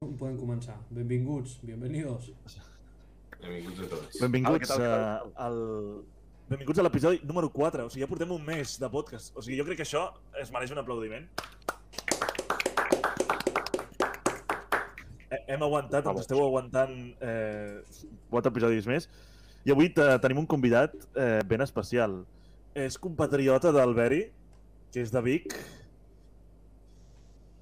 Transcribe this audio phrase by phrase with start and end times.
[0.00, 0.78] Podem començar.
[0.96, 2.30] Benvinguts, bienvenidos.
[3.42, 4.14] Benvinguts a tots.
[4.22, 4.92] Benvinguts, a,
[5.44, 5.56] al...
[6.48, 7.84] Benvinguts a l'episodi número 4.
[7.84, 9.34] O sigui, ja portem un mes de podcast.
[9.36, 10.06] O sigui, jo crec que això
[10.40, 11.26] es mereix un aplaudiment.
[15.28, 17.82] Eh, Hem aguantat, ens esteu aguantant eh,
[18.32, 19.04] 4 episodis més.
[19.68, 22.22] I avui te- tenim un convidat eh, ben especial.
[22.72, 24.22] És compatriota d'Alberi,
[24.96, 25.52] que és de Vic,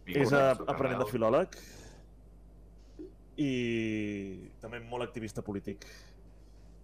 [0.06, 1.58] és a, aprenent de filòleg
[3.38, 5.86] i també molt activista polític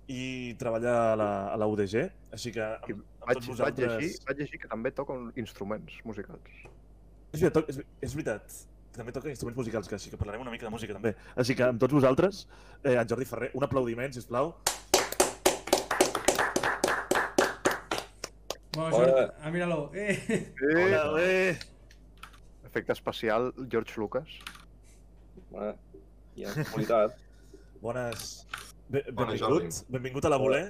[0.06, 2.04] i treballa a la, a la UDG,
[2.36, 3.94] així que amb, amb Vaig, tots vaig, vosaltres...
[3.94, 6.60] llegir, vaig llegir que també toquen instruments musicals.
[7.32, 8.58] És veritat, és, és veritat.
[8.94, 11.14] També toca instruments musicals, que així que parlarem una mica de música també.
[11.40, 12.44] Així que amb tots vosaltres,
[12.84, 14.52] eh, en Jordi Ferrer, un aplaudiment, si plau.
[18.74, 19.08] Bueno, Hola.
[19.08, 19.80] Jordi, ah, míralo.
[19.94, 20.14] Eh.
[20.28, 21.58] Eh, Hola, eh.
[22.68, 24.38] Efecte especial, George Lucas.
[25.50, 25.74] Home,
[26.36, 27.16] hi ha qualitat.
[27.82, 28.46] Bones...
[28.88, 30.64] Be Bona, benvingut, benvingut a la Voler.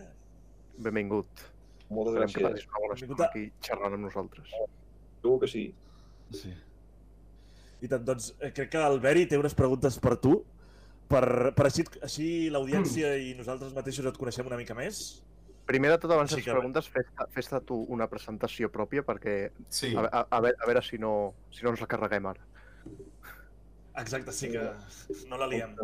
[0.78, 1.42] Benvingut.
[1.90, 2.52] Moltes Esperem que gràcies.
[2.52, 4.52] passis una bona Benvingut estona a- aquí xerrant amb nosaltres.
[5.22, 5.64] Segur que sí.
[6.30, 6.52] Sí.
[7.84, 10.38] I tant, doncs, eh, crec que Alberi té unes preguntes per tu,
[11.10, 15.02] per, per així, així l'audiència i nosaltres mateixos et coneixem una mica més.
[15.66, 19.02] Primer de tot, abans de Sí les que- preguntes, fes-te fes tu una presentació pròpia
[19.04, 22.26] perquè Sí, a, a, a, veure, a veure si no, si no ens la carreguem
[22.32, 22.40] ara.
[23.96, 24.64] Exacte, sí que
[25.30, 25.76] no la liem.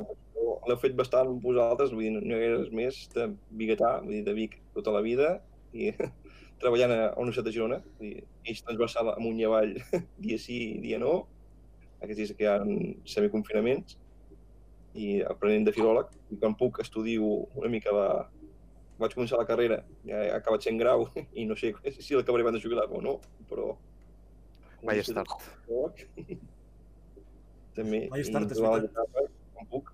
[0.67, 3.29] l'heu fet bastant amb vosaltres, vull dir, no hi res més de
[3.61, 5.37] biguetà, vull dir, de Vic tota la vida,
[5.73, 5.93] i
[6.63, 9.77] treballant a la Universitat de Girona, vull dir, eix transversal amunt i avall,
[10.27, 11.15] dia sí, dia no,
[12.01, 12.59] aquests dies que hi ha
[13.15, 13.97] semiconfinaments,
[14.99, 18.11] i aprenent de filòleg, i quan puc estudio una mica la...
[19.01, 21.07] Vaig començar la carrera, ja he acabat sent grau,
[21.41, 23.71] i no sé si l'acabaré abans de jubilar o no, però...
[24.85, 25.31] Mai és tard.
[27.81, 29.17] També, Mai és tard, és veritat.
[29.55, 29.93] quan puc,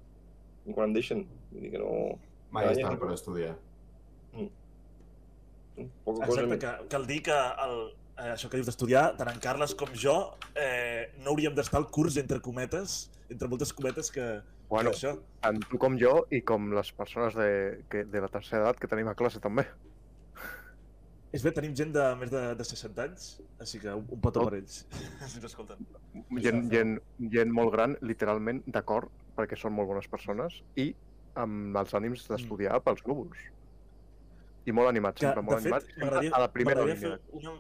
[0.67, 1.25] i quan em deixen.
[1.53, 1.93] Vull dir que no...
[2.55, 3.55] Mai és tard per estudiar.
[6.07, 6.61] Poca cosa Exacte, més.
[6.63, 7.75] que cal dir que el,
[8.17, 10.15] eh, això que dius d'estudiar, tant en Carles com jo,
[10.57, 14.25] eh, no hauríem d'estar al curs entre cometes, entre moltes cometes que,
[14.71, 15.13] Bueno, que això.
[15.45, 18.89] tant tu com jo i com les persones de, que, de la tercera edat que
[18.89, 19.67] tenim a classe també.
[21.35, 23.25] És bé, tenim gent de més de, de 60 anys,
[23.61, 24.47] així que un, petó Tot.
[24.49, 25.83] per ells, si ens escolten.
[26.41, 26.95] Gent, gent,
[27.35, 30.93] gent molt gran, literalment, d'acord, perquè són molt bones persones, i
[31.37, 33.43] amb els ànims d'estudiar pels núvols.
[34.67, 37.19] I molt animats, Que, sempre molt fet, animats, sempre a la primera línia.
[37.37, 37.53] una...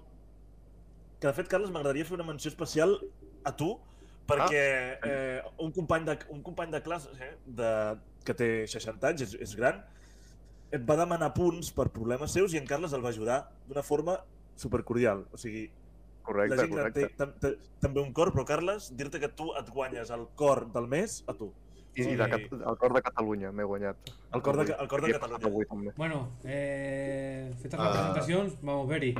[1.20, 2.96] Que, de fet, Carles, m'agradaria fer una menció especial
[3.46, 3.74] a tu,
[4.26, 4.62] perquè
[4.96, 5.10] Ah.
[5.10, 7.70] eh, un, company de, un company de classe eh, de,
[8.26, 9.78] que té 60 anys, és, és gran,
[10.72, 14.18] et va demanar punts per problemes seus i en Carles el va ajudar d'una forma
[14.56, 15.26] supercordial.
[15.32, 17.16] O sigui, la Correcte, gent gran té correcte.
[17.20, 20.88] tam, té, també un cor, però Carles, dir-te que tu et guanyes el cor del
[20.90, 21.52] mes a tu.
[21.96, 24.10] I, i de, el cor de Catalunya m'he guanyat.
[24.34, 25.46] El cor de, el cor de Catalunya.
[25.48, 25.92] Avui, també.
[25.96, 27.92] Bueno, eh, fetes les Ah.
[27.94, 29.14] presentacions, vamos, Beri.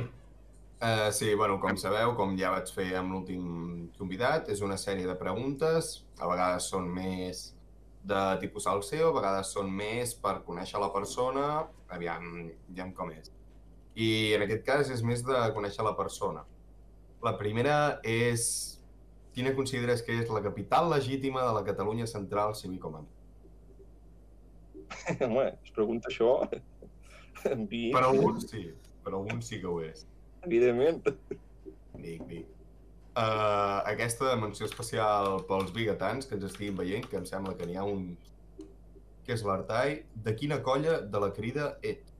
[0.77, 5.07] Uh, sí, bueno, com sabeu, com ja vaig fer amb l'últim convidat, és una sèrie
[5.07, 7.55] de preguntes, a vegades són més
[8.03, 13.31] de tipus salseo, a vegades són més per conèixer la persona, aviam, aviam com és.
[13.97, 16.43] I en aquest cas és més de conèixer la persona.
[17.25, 18.43] La primera és
[19.33, 23.09] quina consideres que és la capital legítima de la Catalunya central civicomana?
[25.27, 26.31] Home, es pregunta això.
[27.43, 28.63] Per alguns sí,
[29.05, 30.05] per alguns sí que ho és.
[30.47, 31.03] evidentment.
[32.01, 32.56] Vic, Vic.
[33.17, 37.77] Uh, aquesta menció especial pels biguetans que ens estiguin veient, que em sembla que n'hi
[37.79, 38.11] ha un
[39.25, 40.03] que és l'Artai.
[40.13, 42.13] De quina colla de la crida ets?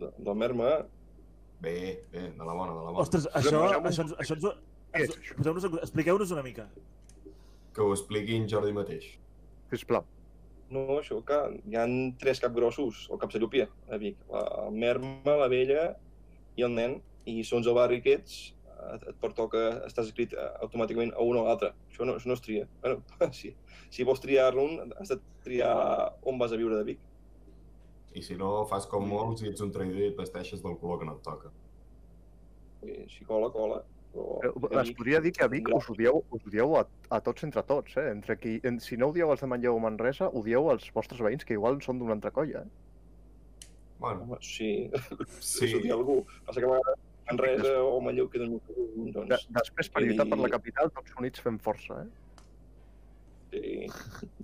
[0.00, 0.86] De- Del Merma,
[1.60, 3.02] Bé, bé, de la bona, de la bona.
[3.02, 4.44] Ostres, això, posem un- això, ens- això, ens-
[4.94, 5.82] ens- això?
[5.82, 6.64] expliqueu-nos una mica.
[7.74, 9.04] Que ho expliqui en Jordi mateix.
[9.70, 10.06] Sisplau.
[10.70, 11.36] no, això que
[11.68, 11.84] hi ha
[12.18, 14.16] tres capgrossos, el cap Llupia, a Vic.
[14.30, 15.96] La el Merma, la Vella
[16.56, 17.02] i el nen.
[17.26, 18.54] I segons el barri que ets,
[18.94, 21.72] et, et pertoca, estàs escrit eh, automàticament a un o a l'altre.
[21.90, 22.66] Això no, això no es tria.
[22.82, 23.02] Bueno,
[23.38, 23.54] si,
[23.92, 24.66] si vols triar-lo,
[25.00, 25.74] has de triar
[26.26, 27.06] on vas a viure de Vic.
[28.18, 30.98] I si no, fas com molts i ets un traïdor i et vesteixes del color
[31.02, 31.52] que no et toca.
[33.12, 33.82] Si cola, cola.
[34.10, 34.40] Però,
[34.80, 36.84] Es Vic- podria dir que a Vic us odieu, us odieu a,
[37.14, 38.08] a tots entre tots, eh?
[38.10, 41.44] Entre qui, en, si no odieu els de Manlleu o Manresa, odieu els vostres veïns,
[41.46, 43.66] que igual són d'una altra colla, eh?
[44.00, 44.88] Bueno, Home, sí,
[45.38, 45.78] sí, sí.
[45.84, 46.24] dir algú.
[46.46, 46.98] Passa que a vegades
[47.30, 51.16] Manresa o Manlleu queden molt lluny, De, doncs, després, per lluitar per la capital, tots
[51.22, 52.08] units fem força, eh?
[53.50, 53.88] sí.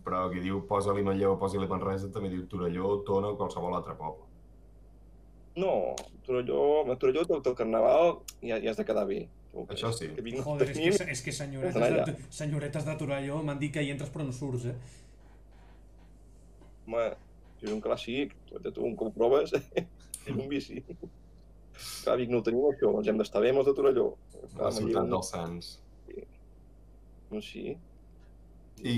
[0.04, 3.96] però qui diu posa-li Manlleu o posa-li Manresa també diu Torelló, Tona o qualsevol altre
[3.98, 4.26] poble.
[5.56, 5.94] No,
[6.26, 9.24] Torelló, a Torelló tot el carnaval ja, ja has de quedar bé.
[9.72, 10.10] Això sí.
[10.12, 13.84] Que vinc Joder, és que, és que senyoretes, de, senyoretes de Torelló m'han dit que
[13.84, 14.76] hi entres però no surts, eh?
[16.86, 17.06] home,
[17.58, 19.54] si és un clàssic, tu, tu un cop proves,
[20.26, 20.82] és un bici.
[21.76, 24.06] Clar, a Vic no ho tenim això, ens hem d'estar bé amb els de Torelló.
[24.60, 25.70] La ciutat dels Sants.
[27.30, 27.76] No, sí.
[28.84, 28.96] I,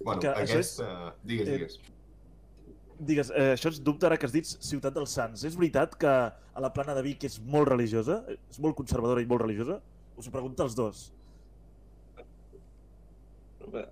[0.00, 1.14] bueno, Que això és- aquesta...
[1.24, 1.78] Digues, eh, digues.
[3.00, 5.44] Digues, eh, això és dubte ara que has dit Ciutat dels Sants.
[5.48, 8.22] És veritat que a la plana de Vic és molt religiosa?
[8.50, 9.80] És molt conservadora i molt religiosa?
[10.16, 11.06] Us ho pregunto als dos.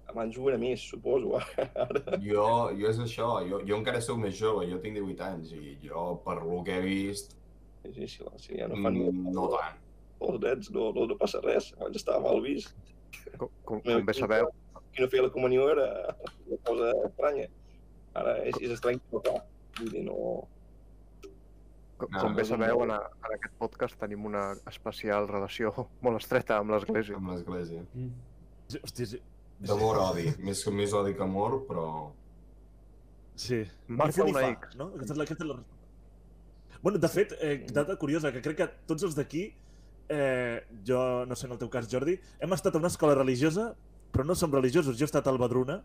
[0.09, 1.37] Abans ho era més, suposo.
[1.85, 2.47] Ara, Jo,
[2.79, 6.07] jo és això, jo, jo encara sóc més jove, jo tinc 18 anys i jo,
[6.25, 7.37] per lo que he vist,
[7.85, 9.79] sí, ja no fan mm, no tant.
[10.21, 11.73] els nens, no, no, no passa res.
[11.79, 12.75] Abans estava mal vist.
[13.39, 14.51] Com, com, com bé sabeu,
[14.93, 15.85] Qui no feia la comunió era
[16.49, 17.49] una cosa estranya.
[18.19, 19.35] Ara és, és estrany que no fa.
[19.79, 20.17] Vull dir, no...
[21.99, 25.73] com, No, com bé sabeu, en, a- en aquest podcast tenim una especial relació
[26.05, 27.17] molt estreta amb l'Església.
[27.21, 27.85] Amb l'església.
[27.95, 28.11] Mm.
[28.69, 29.21] Sí, Hòstia, sí.
[29.69, 30.29] D'amor-odi.
[30.47, 31.87] Més, més odi que amor, però...
[33.39, 33.63] sí.
[33.89, 34.77] Marca una X.
[34.79, 34.91] No?
[34.95, 35.78] Aquesta és la, aquesta és la resposta.
[36.83, 39.49] Bueno, de fet, eh, data curiosa, que crec que tots els d'aquí,
[40.09, 43.75] eh, jo no sé en el teu cas, Jordi, hem estat a una escola religiosa,
[44.13, 44.97] però no som religiosos.
[44.97, 45.83] Jo he estat al Badruna,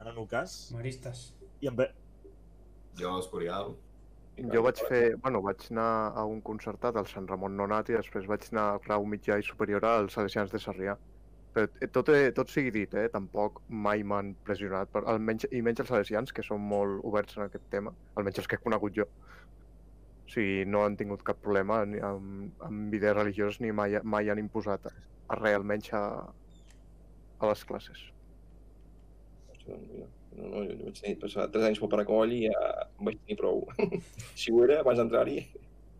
[0.00, 1.32] en el meu cas, Maristes.
[1.60, 1.90] i ve...
[2.98, 3.76] Jo, Escorial.
[4.52, 8.26] Jo vaig fer, bueno, vaig anar a un concertat al Sant Ramon Nonat i després
[8.28, 10.96] vaig anar al grau mitjà i superior als Salesians de Sarrià.
[11.56, 15.62] Però eh, tot, eh, tot sigui dit, eh, tampoc mai m'han pressionat, per, almenys, i
[15.64, 18.98] menys els salesians, que són molt oberts en aquest tema, almenys els que he conegut
[18.98, 19.06] jo.
[20.26, 24.30] O sigui, no han tingut cap problema ni amb, amb idees religioses ni mai, mai
[24.30, 26.02] han imposat res, almenys a,
[27.38, 28.02] a les classes.
[29.66, 29.78] No,
[30.36, 33.38] no, jo, jo vaig tenir passar 3 anys pel paracoll i ja em vaig tenir
[33.40, 33.62] prou.
[34.40, 35.38] si ho era, abans d'entrar-hi,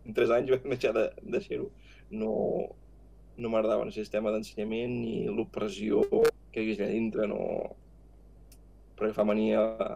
[0.07, 1.69] en 3 anys vaig deixar de, de ser-ho.
[2.11, 2.33] No,
[3.37, 7.41] no m'agradava el sistema d'ensenyament ni l'opressió que hi hagués allà dintre, no...
[8.97, 9.89] perquè fa mania a,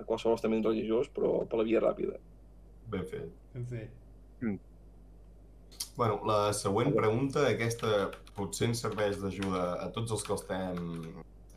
[0.00, 2.20] a qualsevol estament religiós, però per la via ràpida.
[2.90, 3.39] Ben fet.
[3.54, 3.90] Ben fet.
[5.96, 10.78] Bueno, la següent pregunta, aquesta potser ens serveix d'ajuda a tots els que estem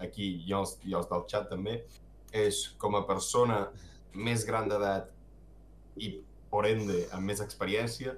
[0.04, 1.78] aquí i els, i els del xat també,
[2.34, 3.60] és com a persona
[4.14, 5.14] més gran d'edat
[5.96, 6.10] i,
[6.52, 8.18] por ende, amb més experiència,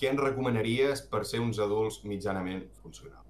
[0.00, 3.28] què ens recomanaries per ser uns adults mitjanament funcionals?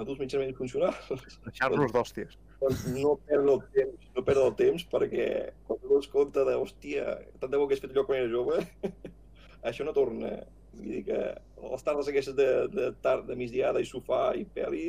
[0.00, 2.36] Adults mitjanament funcionals, Deixar-los d'hòsties.
[2.60, 5.26] Doncs no perdre el temps, no perdre el temps perquè
[5.66, 7.04] quan tu dones compte de, hòstia,
[7.40, 8.58] tant de bo que hagués fet allò quan era jove,
[9.70, 10.34] això no torna.
[10.74, 11.20] Vull dir que
[11.66, 14.84] les tardes aquestes de, de, tard, de migdiada i sofà i pel·li,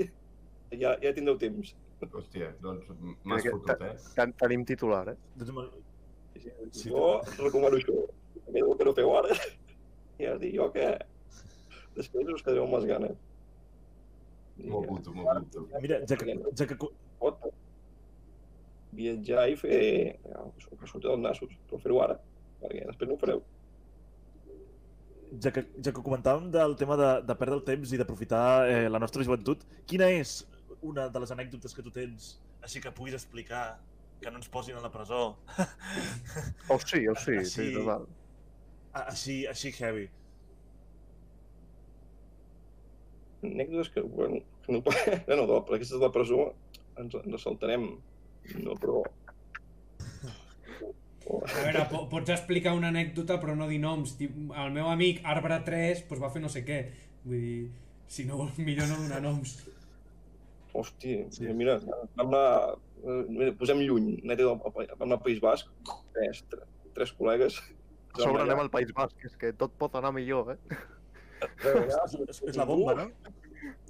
[0.78, 1.74] ja, ja tindreu temps.
[2.02, 2.88] Hòstia, doncs
[3.26, 3.96] m'has fotut, eh?
[4.18, 5.18] Ten, tenim titular, eh?
[5.38, 5.70] Doncs, me-
[6.42, 6.52] Sí, sí.
[6.72, 7.94] Sí, jo recomano això.
[8.52, 9.36] Més del que no feu ara,
[10.22, 10.86] ja us dic jo que
[11.98, 13.20] després us quedareu amb les ganes.
[14.64, 15.66] M'ho apunto, m'ho apunto.
[15.84, 16.78] mira, ja que, ja que,
[17.22, 17.42] pot
[18.92, 19.82] viatjar i fer
[20.26, 22.18] ja, el que surti dels nassos, però fer-ho ara,
[22.62, 23.44] perquè després no ho fareu.
[25.44, 28.88] ja que, ja que comentàvem del tema de, de perdre el temps i d'aprofitar eh,
[28.92, 30.42] la nostra joventut, quina és
[30.82, 32.34] una de les anècdotes que tu tens
[32.66, 33.80] així que puguis explicar
[34.22, 35.22] que no ens posin a la presó?
[36.70, 37.70] Oh sí, oh sí, sí, Sí.
[37.78, 38.04] total.
[39.08, 40.10] Així, així heavy.
[43.44, 44.82] Anècdotes que, bueno, que no,
[45.38, 46.52] no, de- per aquestes de la presó
[47.02, 47.88] ens, ens saltarem,
[48.62, 49.02] no, però...
[51.32, 54.16] A veure, po pots explicar una anècdota però no dir noms.
[54.20, 56.80] Tip, el meu amic Arbre 3 pues, va fer no sé què.
[57.24, 57.60] Vull dir,
[58.12, 59.54] si no, millor no donar noms.
[60.74, 61.48] Hòstia, Sí.
[61.54, 61.78] mira,
[62.16, 65.68] vam anar, eh, mira, posem lluny, net del, vam anar al País Basc,
[66.16, 67.58] tres, tres, tres col·legues.
[68.16, 70.78] A sobre anem al País Basc, és que tot pot anar millor, eh?
[71.42, 73.08] És la bomba, no?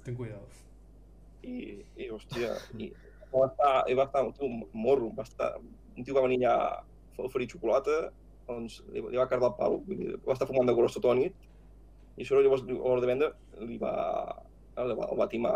[0.04, 0.48] Ten cuidado.
[1.42, 2.92] I, i hòstia, i
[3.32, 5.54] va estar, i va estar un tio morro, va estar,
[5.96, 7.98] un tio va venir allà a oferir xocolata,
[8.46, 11.12] doncs li, li va cardar el pal, vull dir, va estar fumant de gros tota
[11.12, 11.48] la nit,
[12.16, 13.30] i això llavors a l'hora de vendre
[13.66, 13.92] li va,
[14.82, 15.54] el va, el va timar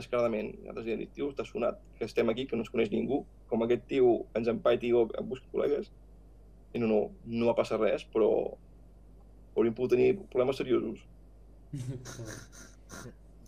[0.00, 0.52] descaradament.
[0.54, 2.90] I nosaltres li hem dit, tio, t'ha sonat que estem aquí, que no ens coneix
[2.92, 5.90] ningú, com aquest tio ens empaiti o em busqui col·legues.
[6.74, 8.30] I no, no, no va passar res, però
[9.56, 11.02] hauríem pogut tenir problemes seriosos.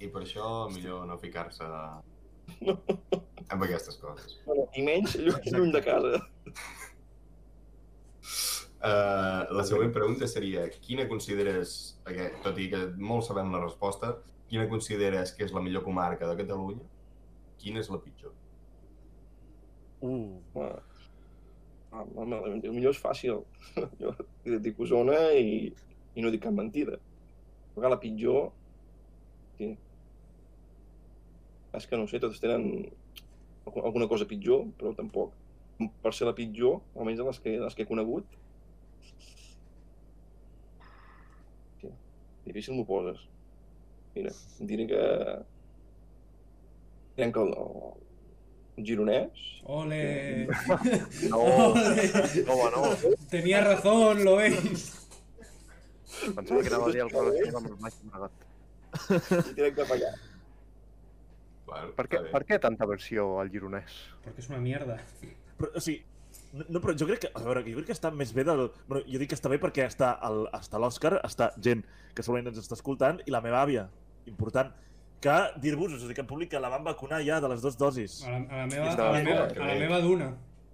[0.02, 1.66] I per això millor no ficar-se
[3.52, 4.38] amb aquestes coses.
[4.46, 6.22] Bueno, I menys lluny, lluny de casa.
[8.82, 14.16] Uh, la següent pregunta seria, quina consideres, perquè, tot i que molt sabem la resposta,
[14.50, 16.86] quina consideres que és la millor comarca de Catalunya?
[17.62, 18.34] Quina és la pitjor?
[20.02, 20.40] Uh,
[21.92, 23.42] Home, home, el millor és fàcil.
[24.00, 25.68] Jo dic Osona i,
[26.14, 26.98] i no dic cap mentida.
[27.76, 28.50] vegades la pitjor...
[29.58, 29.70] Sí.
[31.72, 32.66] És que no ho sé, totes tenen
[33.64, 35.32] algu- alguna cosa pitjor, però tampoc.
[36.02, 38.26] Per ser la pitjor, almenys de les que, les que he conegut,
[41.80, 41.88] sí.
[42.44, 43.24] difícil m'ho poses.
[44.14, 45.02] Mira, diré que...
[47.16, 47.54] Direm que el,
[48.76, 50.46] el gironès, Ole.
[51.30, 52.06] No, Ole.
[52.48, 52.82] no, no.
[53.30, 55.01] Tenía razón, lo veis.
[56.36, 58.48] Pensava que anava a dir el relació amb el Baix Llobregat.
[59.50, 60.12] i direm cap allà.
[61.66, 63.94] Bueno, Per què, per què tanta versió al gironès?
[64.24, 64.98] Porque es una mierda.
[65.58, 66.02] Però, o sigui,
[66.68, 68.66] no, però jo crec que, a veure, jo crec que està més bé del...
[68.88, 72.52] Bueno, jo dic que està bé perquè està el, està l'Òscar, està gent que segurament
[72.52, 73.86] ens està escoltant, i la meva àvia,
[74.28, 74.72] important,
[75.22, 77.78] que dir-vos, us ho dic en públic, que la van vacunar ja de les dues
[77.80, 78.20] dosis.
[78.26, 80.32] A la, a la meva, a la bé, meva, que a la meva d'una.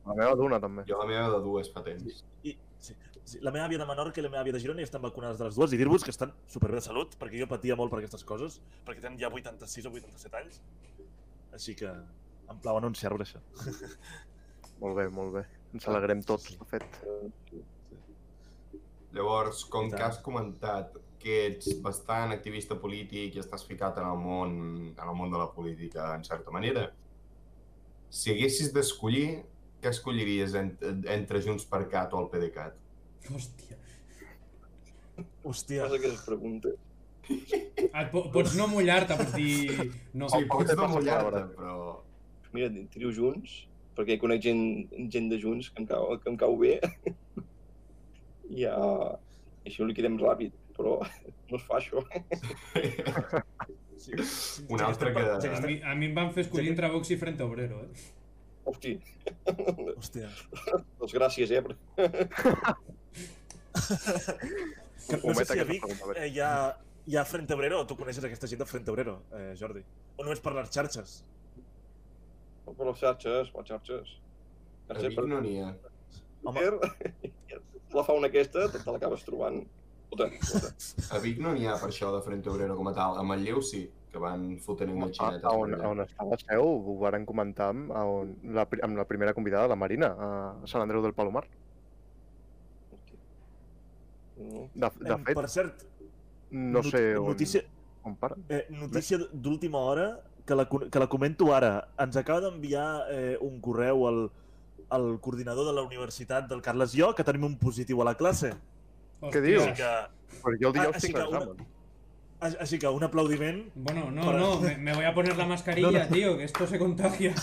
[0.09, 0.85] La meva també.
[0.89, 2.23] Jo la meva de dues fa temps.
[2.43, 2.97] I, sí,
[3.43, 5.49] la meva àvia de Menorca i la meva àvia de Girona ja estan vacunades de
[5.49, 8.25] les dues, i dir-vos que estan superbé de salut, perquè jo patia molt per aquestes
[8.29, 10.61] coses, perquè tenen ja 86 o 87 anys.
[11.59, 13.43] Així que em plau anunciar-vos això.
[14.79, 15.45] Molt bé, molt bé.
[15.75, 16.87] Ens alegrem tots, de fet.
[19.17, 24.19] Llavors, com que has comentat que ets bastant activista polític i estàs ficat en el
[24.23, 24.59] món,
[24.95, 26.89] en el món de la política, en certa manera,
[28.09, 29.43] si haguessis d'escollir,
[29.83, 30.73] què escolliries en,
[31.13, 32.79] entre Junts per Cat o el PDeCAT?
[33.33, 33.77] Hòstia.
[35.45, 36.77] Hòstia, Fas aquestes preguntes.
[37.29, 39.91] Et po pots no mullar-te, pots dir...
[40.17, 40.29] No.
[40.33, 41.75] Sí, pots no passa mullar-te, però...
[42.57, 43.59] Mira, trio junts,
[43.99, 44.63] perquè conec gent,
[45.13, 46.79] gent de junts que em cau, que em cau bé.
[48.49, 48.77] I ja...
[49.65, 50.95] I això ho liquidem ràpid, però
[51.51, 52.01] no es fa això.
[53.99, 57.11] sí, sí, Un altre que- A mi, a mi em van fer escollir entre Vox
[57.13, 58.07] i Frente Obrero, eh?
[58.69, 58.93] Hosti,
[59.97, 60.29] Hòstia.
[61.01, 61.63] doncs gràcies, eh?
[65.25, 66.51] no sé si a Vic eh, hi, ha,
[67.09, 69.83] hi ha Frente Obrero o tu coneixes aquesta gent de Frente Obrero, eh, Jordi?
[70.19, 71.19] O només per les xarxes?
[72.69, 74.17] Per les xarxes, per les xarxes.
[74.89, 75.73] A Per no n'hi ha.
[76.49, 76.65] Home.
[77.97, 79.63] La fauna aquesta, te te l'acabes trobant.
[80.13, 80.73] Tota, tota.
[81.17, 83.17] A Vic no n'hi ha per això de Frente Obrero com a tal.
[83.21, 85.45] A Manlleu sí, que van fotent unes A, xinetes.
[85.45, 88.97] a, per on, on està la seu, ho varen comentar amb, a on, la, amb
[88.97, 91.45] la primera convidada, la Marina, a Sant Andreu del Palomar.
[94.39, 94.69] No.
[94.75, 95.85] De, de Em, fet, Per cert,
[96.51, 97.63] no sé on, notícia,
[98.05, 98.37] on para.
[98.49, 101.89] eh, notícia d'última hora, que la, que la comento ara.
[101.99, 104.21] Ens acaba d'enviar eh, un correu al,
[104.89, 108.55] al coordinador de la Universitat del Carles Jo, que tenim un positiu a la classe.
[109.21, 109.67] Què dius?
[109.77, 109.91] Que,
[110.39, 111.69] Però jo el dijous així tinc que una-
[112.41, 113.65] així que un aplaudiment.
[113.75, 116.09] Bueno, no, Para- no, me, me voy a poner la mascarilla, No, no.
[116.15, 117.35] tío, que esto se contagia.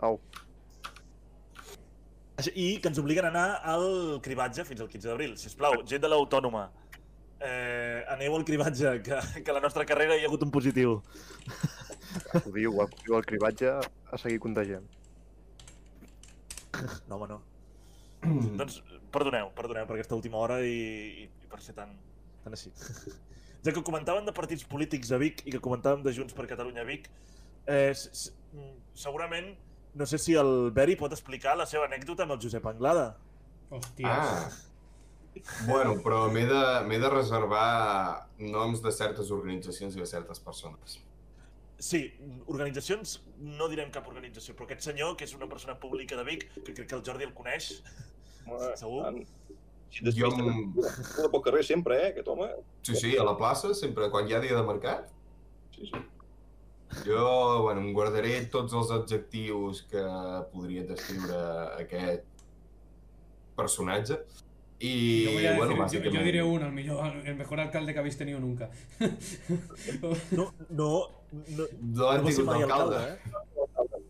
[0.00, 0.18] Au,
[2.36, 5.36] Així- I que ens obliguen a anar al cribatge fins al 15 d'abril.
[5.38, 6.64] Si us plau, gent de l'Autònoma,
[7.40, 10.96] eh, aneu al cribatge, que, que a la nostra carrera hi ha hagut un positiu.
[12.34, 14.88] acudiu, acudiu al cribatge a seguir contagiant.
[17.06, 17.42] No, home, no.
[18.56, 18.80] doncs,
[19.12, 21.92] perdoneu, perdoneu per aquesta última hora i, i per ser tan,
[22.44, 22.72] tan així.
[23.62, 26.82] Ja que comentaven de partits polítics a Vic i que comentàvem de Junts per Catalunya
[26.82, 27.06] a Vic,
[27.70, 29.52] eh, mm, segurament,
[29.94, 33.12] no sé si el Beri pot explicar la seva anècdota amb el Josep Anglada.
[33.70, 34.34] Hostias.
[34.34, 34.50] Ah.
[35.66, 40.98] Bueno, però m'he de, de reservar noms de certes organitzacions i de certes persones.
[41.82, 42.02] Sí,
[42.46, 46.44] organitzacions, no direm cap organització, però aquest senyor, que és una persona pública de Vic,
[46.60, 47.72] que crec que el Jordi el coneix,
[48.78, 49.02] Segur?
[49.06, 49.22] tant.
[50.00, 52.48] Jo de pel carrer sempre, eh, aquest home.
[52.82, 55.10] Sí, sí, a la plaça, sempre, quan hi ha dia de mercat,
[55.76, 56.00] Sí, sí.
[57.06, 60.02] jo, bueno, em guardaré tots els adjectius que
[60.52, 61.42] podria descriure
[61.82, 62.24] aquest
[63.56, 64.18] personatge.
[64.82, 66.14] I, Yo, voy a bueno, decir- yo- bàsicament...
[66.18, 68.70] yo diré uno, el mejor, el mejor alcalde que habéis tenido nunca.
[70.32, 71.08] No, no,
[71.48, 72.96] no, no l'antic mai alcalde.
[72.96, 73.18] alcalde, eh?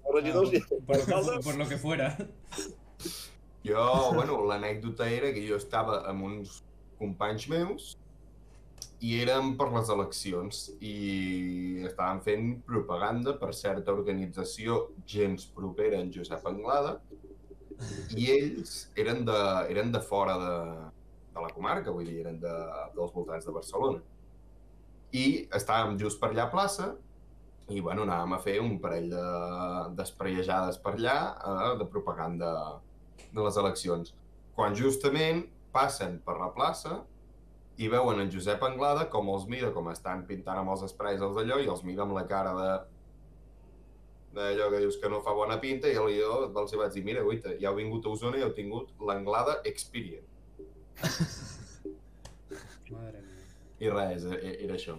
[0.02, 2.16] Por, lo que, por lo que fuera.
[3.62, 6.62] Jo, bueno, l'anècdota era que jo estava amb uns
[6.98, 7.92] companys meus
[9.02, 10.94] i érem per les eleccions i
[11.86, 14.80] estàvem fent propaganda per certa organització
[15.14, 16.96] gens propera en Josep Anglada
[18.18, 19.38] i ells eren de,
[19.74, 20.56] eren de fora de,
[21.34, 22.52] de la comarca, vull dir, eren de,
[22.94, 24.02] dels voltants de Barcelona.
[25.12, 25.24] I
[25.58, 26.92] estàvem just per allà a plaça
[27.68, 29.26] i, bueno, anàvem a fer un parell de
[29.98, 32.52] d'espraiejades per allà eh, de propaganda
[33.32, 34.14] de les eleccions.
[34.56, 37.02] Quan justament passen per la plaça
[37.80, 41.36] i veuen en Josep Anglada com els mira, com estan pintant amb els esprais els
[41.38, 42.72] d'allò, i els mira amb la cara de
[44.32, 47.52] d'allò que dius que no fa bona pinta, i jo els vaig dir, mira, guaita,
[47.60, 50.28] ja heu vingut a Osona i heu tingut l'Anglada Experience.
[52.92, 53.42] Madre mía.
[53.80, 54.98] I res, e- era això.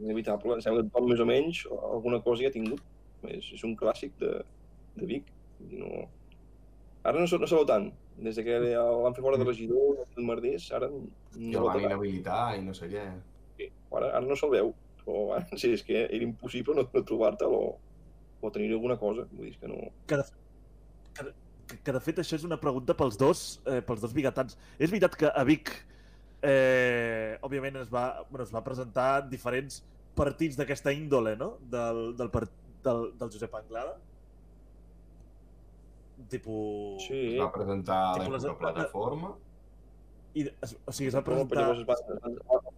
[0.00, 0.56] Inevitable.
[0.56, 2.82] Em sembla que tothom més o menys alguna cosa ja ha tingut.
[3.30, 4.32] És, és un clàssic de,
[4.98, 5.30] de Vic.
[5.70, 6.04] No...
[7.04, 7.90] Ara no, se- no se veu tant.
[8.16, 11.02] Des de que l'han fet fora de regidor, el Mardés, ara no
[11.36, 13.04] I el vota van inhabilitar i no sé què.
[13.58, 14.72] Sí, Ara, ara no se'l veu.
[15.04, 17.64] Però ara, sí, és que era impossible no, no trobar-te'l o,
[18.40, 19.26] o tenir alguna cosa.
[19.32, 19.80] Vull dir que no...
[20.08, 20.24] Que de,
[21.14, 24.56] que, que de fet això és una pregunta pels dos, eh, pels dos bigatans.
[24.78, 25.70] És veritat que a Vic,
[26.42, 29.82] eh, òbviament, es va, bueno, es va presentar en diferents
[30.16, 31.56] partits d'aquesta índole, no?
[31.70, 32.30] Del, del,
[32.84, 33.96] del, del Josep Anglada.
[36.30, 37.04] Tipus...
[37.06, 39.34] Sí, Es va presentar a Tipo les- l'època plataforma.
[40.34, 41.62] I, es, o sigui, es va Però presentar...
[41.62, 42.74] llavors es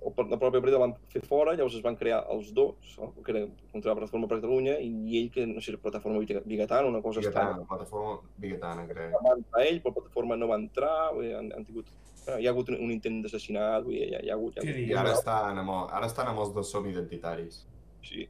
[0.00, 3.10] o per la pròpia Breda van fer fora, llavors es van crear els dos, el
[3.24, 6.22] que era contra la Plataforma per Catalunya, i ell, que no sé si era Plataforma
[6.22, 7.68] Bigatana, una cosa Bigatana, estranya.
[7.68, 9.12] plataforma bigatana, crec.
[9.26, 11.92] Va entrar ell, però la plataforma no va entrar, vull dir, han, han tingut...
[12.30, 14.56] Hi ha hagut un, un intent d'assassinat, vull dir, hi ha, hi ha hagut...
[14.56, 17.60] Hi ha Què hagut I ara estan amb, ara estan amb els dos som identitaris.
[18.08, 18.24] Sí,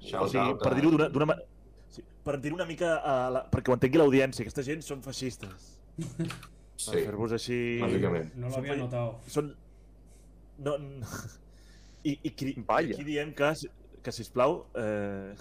[0.00, 1.36] O Shout sigui, out per dir-ho d'una...
[2.28, 5.70] per dir una mica, a la, perquè ho entengui l'audiència, aquesta gent són feixistes.
[5.98, 6.28] Per
[6.78, 7.56] Sí, fer-vos així...
[7.82, 8.28] bàsicament.
[8.38, 9.16] No fe- notado.
[9.34, 9.48] Són...
[10.62, 11.08] No, no...
[12.08, 12.92] I, i qui, Vaya.
[12.94, 13.48] aquí diem que,
[14.06, 15.32] que sisplau, eh,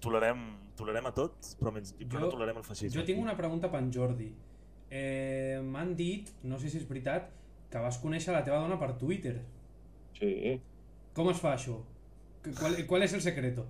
[0.00, 0.40] tolerem,
[0.78, 2.94] tolerem a tot, però, menys, però no Jo- tolerem el feixisme.
[2.96, 4.30] Jo tinc una pregunta per en Jordi.
[4.88, 7.28] Eh, M'han dit, no sé si és veritat,
[7.70, 9.36] que vas conèixer la teva dona per Twitter.
[10.18, 10.56] sí.
[11.16, 11.78] Com es fa això?
[12.58, 13.62] Qual, qual és el secreto?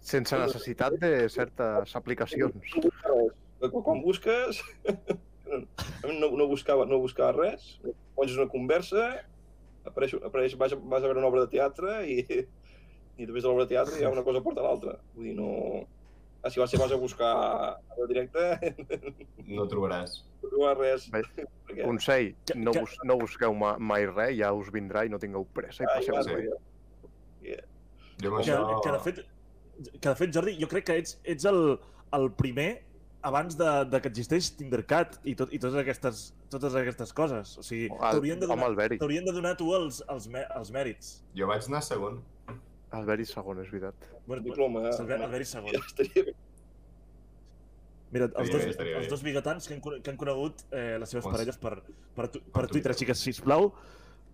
[0.00, 2.76] Sense necessitat de certes aplicacions.
[3.60, 4.62] Quan- busques...
[5.50, 7.64] No, no, buscava, no buscava res.
[8.14, 9.08] Poses una conversa,
[9.82, 12.20] apareix, apareix, vas, a, vas a veure una obra de teatre i,
[13.18, 14.94] i després de l'obra de teatre hi ha una cosa porta l'altra.
[15.16, 15.48] Vull dir, no...
[16.44, 18.46] Ah, si vas, si vas a buscar a la directe,
[19.58, 20.20] No trobaràs.
[20.38, 21.08] no trobaràs res.
[21.16, 21.24] Bé,
[21.66, 21.82] Perquè...
[21.82, 22.30] Consell,
[22.62, 25.90] no, bus no busqueu ma mai res, ja us vindrà i no tingueu pressa i
[25.90, 26.38] passeu va, sí.
[26.38, 27.58] bé.
[28.22, 28.62] Jo Que, això...
[28.86, 29.20] que, de fet,
[30.00, 31.78] que de fet, Jordi, jo crec que ets, ets el,
[32.16, 32.82] el primer
[33.22, 36.20] abans de, de que existeix Tindercat i, tot, i totes, aquestes,
[36.52, 37.56] totes aquestes coses.
[37.60, 41.10] O sigui, El, t'haurien de, donar, de donar tu els, els, me, els mèrits.
[41.36, 42.22] Jo vaig anar segon.
[42.96, 44.08] Alberi segon, és veritat.
[44.26, 44.88] Bueno, Diploma.
[44.88, 45.70] és el, el Beri segon.
[45.76, 46.32] Ja estaria bé.
[48.10, 49.10] Mira, els Estaria dos, bé, estaria els bé.
[49.12, 51.76] dos bigatans que han, que han conegut eh, les seves parelles per,
[52.16, 52.94] per, tu- per per Twitter, Twitter.
[52.96, 53.68] així que, sisplau,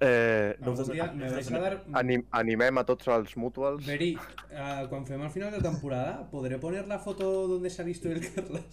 [0.00, 1.82] eh, no us dia me vais a dar...
[2.00, 3.84] Anim animem a tots els mutuals.
[3.86, 4.10] Beri,
[4.50, 8.08] eh, quan fem al final de temporada, ¿podré poner la foto donde se ha visto
[8.10, 8.64] el Carlos?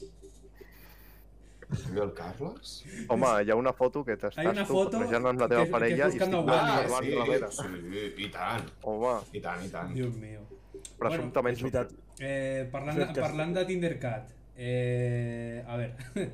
[1.73, 2.83] I el Carles?
[3.09, 5.55] Home, hi ha una foto que t'estàs Hay una tu foto fotejant amb la que-
[5.55, 9.41] teva que parella i buscando estic Ah, Wally, davant sí, sí, i tant, Home, i
[9.41, 9.93] tant, i tant.
[9.95, 10.43] Dios mío.
[10.99, 11.95] presumptament És veritat.
[12.19, 16.29] Eh, parlant, de, que- parlant de Tindercat, eh, a veure,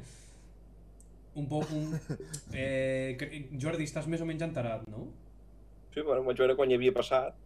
[1.40, 1.94] un poc, un,
[2.54, 5.08] eh, que- Jordi, estàs més o menys enterat, no?
[5.94, 7.38] Sí, bueno, vaig veure quan hi havia passat.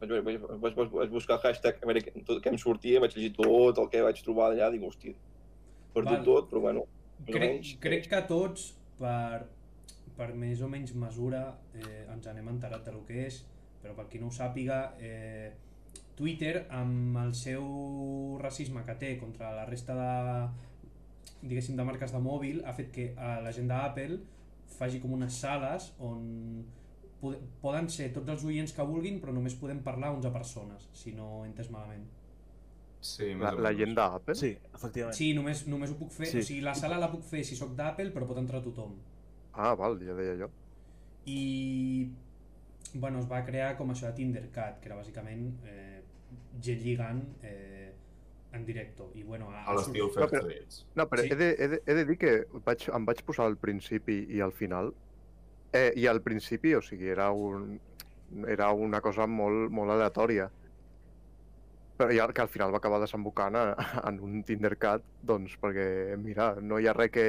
[0.00, 3.12] Vaig, veure, vaig, vaig, vaig, buscar el hashtag, a veure tot, què em sortia, vaig
[3.18, 5.12] llegir tot el que vaig trobar allà, dic, hòstia,
[5.92, 6.86] perdut tot, però bueno,
[7.26, 7.74] Crec, menys.
[7.84, 9.42] crec que tots, per,
[10.16, 11.42] per més o menys mesura,
[11.76, 13.42] eh, ens anem enterat de lo que és,
[13.82, 15.52] però per qui no ho sàpiga, eh,
[16.16, 20.48] Twitter, amb el seu racisme que té contra la resta de,
[21.42, 24.18] diguéssim, de marques de mòbil, ha fet que a la gent d'Apple
[24.78, 26.64] faci com unes sales on
[27.20, 31.12] pode- poden ser tots els oients que vulguin, però només podem parlar 11 persones, si
[31.12, 32.06] no he entès malament.
[33.00, 34.34] Sí, més la, la gent d'Apple?
[34.36, 35.16] Sí, efectivament.
[35.16, 36.38] Sí, només, només ho puc fer, Sí.
[36.38, 38.94] o sigui, la sala la puc fer si sóc d'Apple, però pot entrar tothom.
[39.52, 40.50] Ah, val, ja deia jo.
[41.26, 42.10] i
[42.94, 46.00] bueno, es va crear com això de Tindercat, que era bàsicament eh,
[46.60, 47.79] gent lligant eh,
[48.52, 49.10] en directo.
[49.14, 50.86] I bueno, A l'estil surt- First però- Dates.
[50.94, 51.28] No, però Sí.
[51.32, 54.40] he, de, he, de, he de dir que vaig, em vaig posar al principi i
[54.40, 54.92] al final.
[55.72, 57.78] Eh, I al principi, o sigui, era, un,
[58.48, 60.50] era una cosa molt, molt aleatòria.
[61.96, 63.64] Però ja que al final va acabar desembocant a,
[64.08, 67.26] en un Tindercat, doncs perquè, mira, no hi ha res que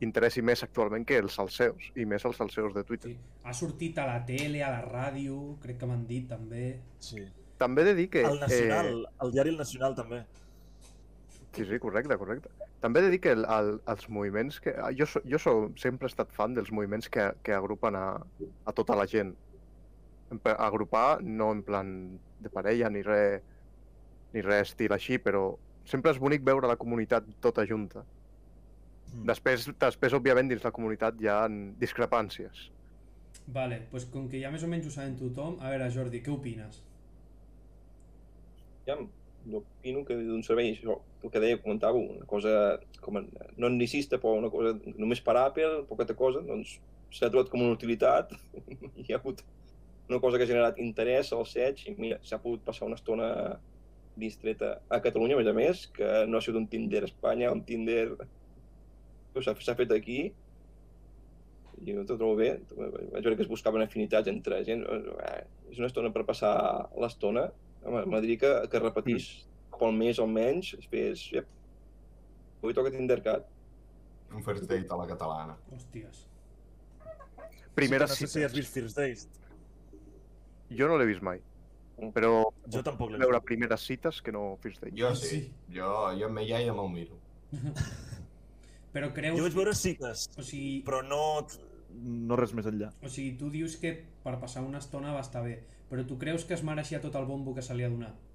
[0.00, 3.10] interessi més actualment que els salseus, i més els salseus de Twitter.
[3.10, 3.18] Sí.
[3.44, 6.78] Ha sortit a la tele, a la ràdio, crec que m'han dit també.
[6.98, 7.26] sí.
[7.60, 8.22] També he de dir que...
[8.24, 10.22] El Nacional, el diari El Nacional també.
[11.56, 12.50] Sí, sí, correcte, correcte.
[12.80, 14.74] També he de dir que el, el, els moviments que...
[14.96, 18.04] Jo, so, jo so, sempre he estat fan dels moviments que, que agrupen a,
[18.64, 19.34] a tota la gent.
[20.54, 21.90] Agrupar, no en plan
[22.40, 23.42] de parella ni res
[24.32, 25.42] ni res estil així, però
[25.90, 28.04] sempre és bonic veure la comunitat tota junta.
[29.10, 29.24] Mm.
[29.30, 31.40] Després, després òbviament, dins la comunitat hi ha
[31.80, 32.68] discrepàncies.
[33.50, 36.30] Vale, pues com que ja més o menys ho sabem tothom, a veure, Jordi, què
[36.30, 36.82] opines?
[38.86, 38.96] Ja,
[39.46, 42.52] jo opino que d'un servei, això, el que deia, comentava, una cosa
[43.00, 43.24] com a,
[43.56, 46.76] no annicista, però una cosa només per Apple, poqueta cosa, doncs
[47.10, 48.34] s'ha trobat com una utilitat,
[49.02, 49.42] hi ha hagut
[50.10, 53.30] una cosa que ha generat interès al seig i mira, s'ha pogut passar una estona
[54.20, 57.52] distreta a Catalunya, a més a més, que no ha sigut un Tinder a Espanya,
[57.54, 58.04] un Tinder
[59.38, 60.20] s'ha fet aquí.
[61.80, 65.78] I jo t'ho trobo bé, vaig veure que es buscaven afinitats entre gent, eh, és
[65.80, 66.52] una estona per passar
[67.00, 67.46] l'estona,
[67.84, 69.28] Home, m'agradaria que, que repetís
[69.80, 71.46] pel mes almenys, després, ep,
[72.60, 73.46] avui toca Tindercat.
[74.36, 75.56] Un first date a la catalana.
[75.72, 76.26] Hòsties.
[77.74, 79.24] Primera no sé si has vist First Days.
[80.70, 81.40] Jo no l'he vist mai,
[82.14, 83.46] però Jo tampoc l'he veure vist.
[83.48, 84.94] primeres cites que no First Date.
[84.98, 85.28] Jo sí.
[85.40, 85.40] Sí.
[85.74, 87.18] Jo, jo amb ella ja me'l miro.
[88.90, 89.36] Però creus...
[89.38, 91.46] Jo vaig veure cites, O sigui, però no,
[91.94, 92.88] no res més enllà.
[93.02, 93.92] o sigui, tu dius que
[94.24, 97.26] per passar una estona va estar bé, però tu creus que es mereixia tot el
[97.28, 98.26] bombo que se li ha donat?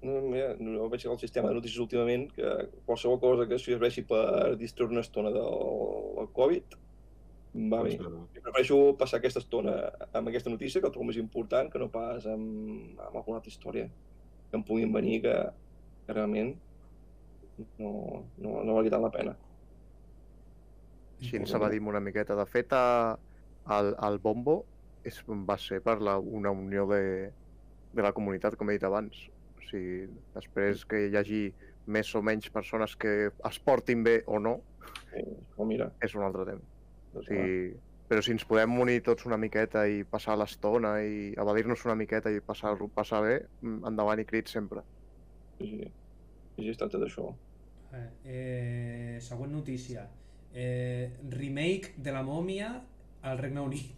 [0.00, 2.52] No, mira, no veig el sistema de notícies últimament que
[2.86, 5.58] qualsevol cosa que serveixi per distreure una estona del,
[6.16, 6.78] del Covid
[7.72, 7.98] va bé.
[7.98, 9.74] Jo prefereixo passar aquesta estona
[10.14, 13.52] amb aquesta notícia, que el trobo més important, que no pas amb, amb alguna altra
[13.52, 13.90] història
[14.50, 15.36] que em puguin venir que,
[16.06, 16.54] que realment
[17.78, 17.92] no,
[18.38, 19.36] no, no valgui tant la pena.
[21.20, 22.38] Així ens va dir una miqueta.
[22.38, 23.18] De fet, a,
[23.68, 24.62] el, el Bombo
[25.04, 27.02] és, va ser per la, una unió de,
[27.92, 29.26] de la comunitat, com he dit abans.
[29.58, 31.44] O sigui, després que hi hagi
[31.90, 34.58] més o menys persones que es portin bé o no,
[35.12, 36.62] Eh, o mira, és un altre tema.
[37.10, 41.30] O doncs, sigui, però si ens podem unir tots una miqueta i passar l'estona i
[41.38, 44.84] evadir-nos una miqueta i passar, passar bé, mm, endavant i crits sempre.
[45.58, 45.90] sí, sí,
[46.56, 47.28] sí, es tracta d'això.
[47.92, 50.08] Eh, eh, següent notícia.
[50.52, 52.70] Eh, remake de la mòmia
[53.22, 53.90] al Regne Unit.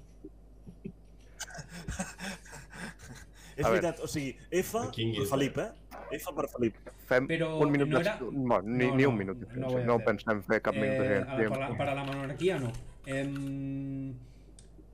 [3.56, 4.30] És A veritat, o sigui,
[4.62, 5.70] F per Felip, eh?
[6.16, 6.76] F per Felip.
[7.08, 8.04] Fem Però un minut no de...
[8.06, 8.60] era- ni, No,
[8.96, 9.42] ni no, un minut.
[9.52, 10.06] no de a No, hacer.
[10.06, 11.32] pensem fer cap minut de Eh, silenci.
[11.32, 12.70] a la, para, para la monarquia no.
[13.04, 14.14] Em,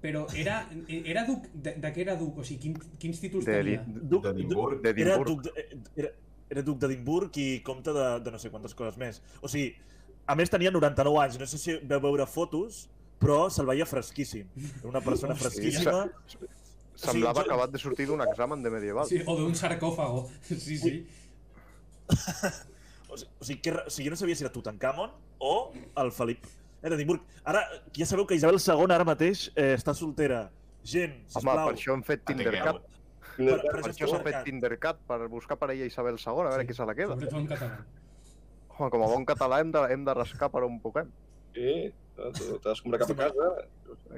[0.03, 2.39] però era, era duc, de, de què era duc?
[2.39, 3.85] O sigui, quin, quins títols De, tenia?
[3.87, 4.83] de, Duc, D'Edimburg.
[4.83, 5.53] de era duc, de,
[5.97, 6.11] era,
[6.51, 9.23] era duc d'Edimburg i compte de, de no sé quantes coses més.
[9.41, 9.77] O sigui,
[10.27, 14.49] a més tenia 99 anys, no sé si veu veure fotos, però se'l veia fresquíssim.
[14.81, 15.51] Era una persona Hòstia.
[15.51, 16.11] fresquíssima.
[16.99, 19.07] Semblava jo- acabat de sortir d'un examen de medieval.
[19.07, 20.29] Sí, o d'un sarcòfago.
[20.43, 21.07] Sí, sí.
[23.09, 26.45] O sigui, que, o sigui, jo no sabia si era Tutankamon o el Felip.
[26.83, 27.23] Era d'Edimburg.
[27.45, 27.63] Ara,
[27.97, 30.51] ja sabeu que Isabel II ara mateix eh, està soltera.
[30.85, 31.65] Gent, Home, sisplau.
[31.69, 32.83] per això hem fet Tindercat.
[33.39, 34.25] Per- per Per això s'ha Tindercat.
[34.29, 37.15] fet Tindercat, per buscar parella Isabel II, a veure Sí, qui se la queda.
[37.17, 37.81] Sobretot en català.
[38.79, 41.11] Home, com a bon català hem de, hem de rascar per on puguem.
[42.19, 43.49] T'has comprat cap a casa.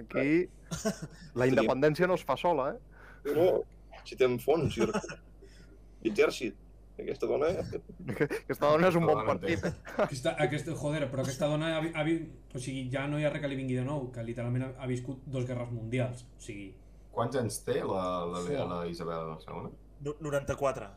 [0.00, 0.48] Aquí
[1.40, 3.34] la independència no es fa sola, eh?
[3.36, 3.46] No,
[4.08, 4.88] si té fons i
[6.10, 6.58] exèrcit.
[7.00, 7.48] Aquesta dona...
[7.56, 9.62] Aquesta dona és un bon partit.
[10.04, 13.40] Aquesta, aquesta, joder, però aquesta dona ha, ha, o sigui, ja no hi ha res
[13.40, 16.26] que li vingui de nou, que literalment ha, ha viscut dos guerres mundials.
[16.36, 16.70] O sigui,
[17.10, 19.70] Quants anys té la, la, la, la Isabel II?
[20.06, 20.90] No- 94.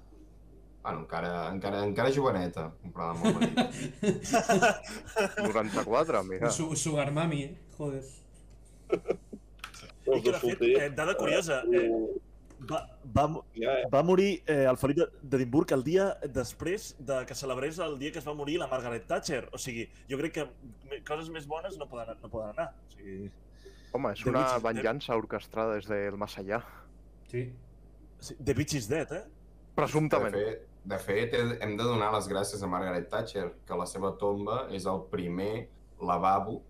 [0.84, 3.58] Bueno, encara, encara, encara joveneta, comparada amb el marit.
[5.38, 6.50] 94, mira.
[6.52, 7.58] su, sugar mami, eh?
[7.78, 8.04] Joder.
[10.06, 11.90] I que, de fet, eh, dada curiosa, eh,
[12.70, 12.82] va,
[13.16, 13.24] va,
[13.56, 17.98] Ja, va morir eh, el Felip de- d'Edimburg el dia després de que celebrés el
[18.00, 19.48] dia que es va morir la Margaret Thatcher.
[19.54, 22.74] O sigui, jo crec que coses més bones no poden, no poden anar.
[22.90, 23.32] O sigui,
[23.94, 24.62] Home, és The una Dead.
[24.68, 26.60] venjança orquestrada des del más allà.
[27.32, 27.48] Sí.
[28.20, 29.24] sí, The Bitch is Dead, eh?
[29.24, 30.36] De Presumptament.
[30.36, 34.12] fet, de fet, he- hem de donar les gràcies a Margaret Thatcher, que la seva
[34.20, 35.68] tomba és el primer
[36.02, 36.62] lavabo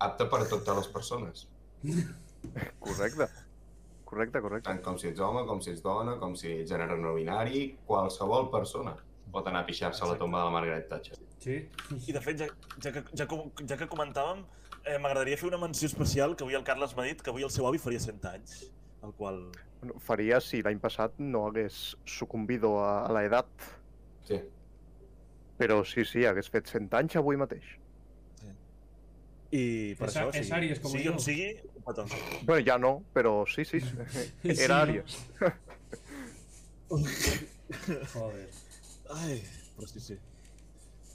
[0.00, 1.46] apte per a totes les persones.
[2.80, 3.26] Correcte.
[4.10, 4.66] Correcte, correcte.
[4.66, 7.76] Tant com si ets home, com si ets dona, com si ets gènere no binari,
[7.86, 8.96] qualsevol persona
[9.30, 11.18] pot anar a pixar-se a la tomba de la Margaret Thatcher.
[11.38, 11.60] Sí.
[12.08, 12.48] I de fet, ja,
[12.82, 14.40] ja, que, ja, com- ja que comentàvem,
[14.82, 17.52] eh, m'agradaria fer una menció especial que avui el Carles m'ha dit que avui el
[17.54, 18.56] seu avi faria 100 anys.
[19.06, 19.44] El qual...
[19.80, 23.48] Bueno, Faria si l'any passat no hagués sucumbido a, a l'edat.
[24.28, 24.40] Sí.
[25.60, 27.64] Però sí, sí, hagués fet 100 anys avui mateix.
[29.50, 31.12] I per És això, a- sigui, és Àries, com sigui jo.
[31.16, 31.48] on sigui,
[31.82, 32.12] un.
[32.46, 33.80] Bueno, ja no, però sí, sí.
[33.82, 34.82] Sí, Era no?
[34.84, 35.16] Àries.
[38.14, 38.46] Joder.
[39.10, 39.40] Ai,
[39.76, 40.16] però sí, sí.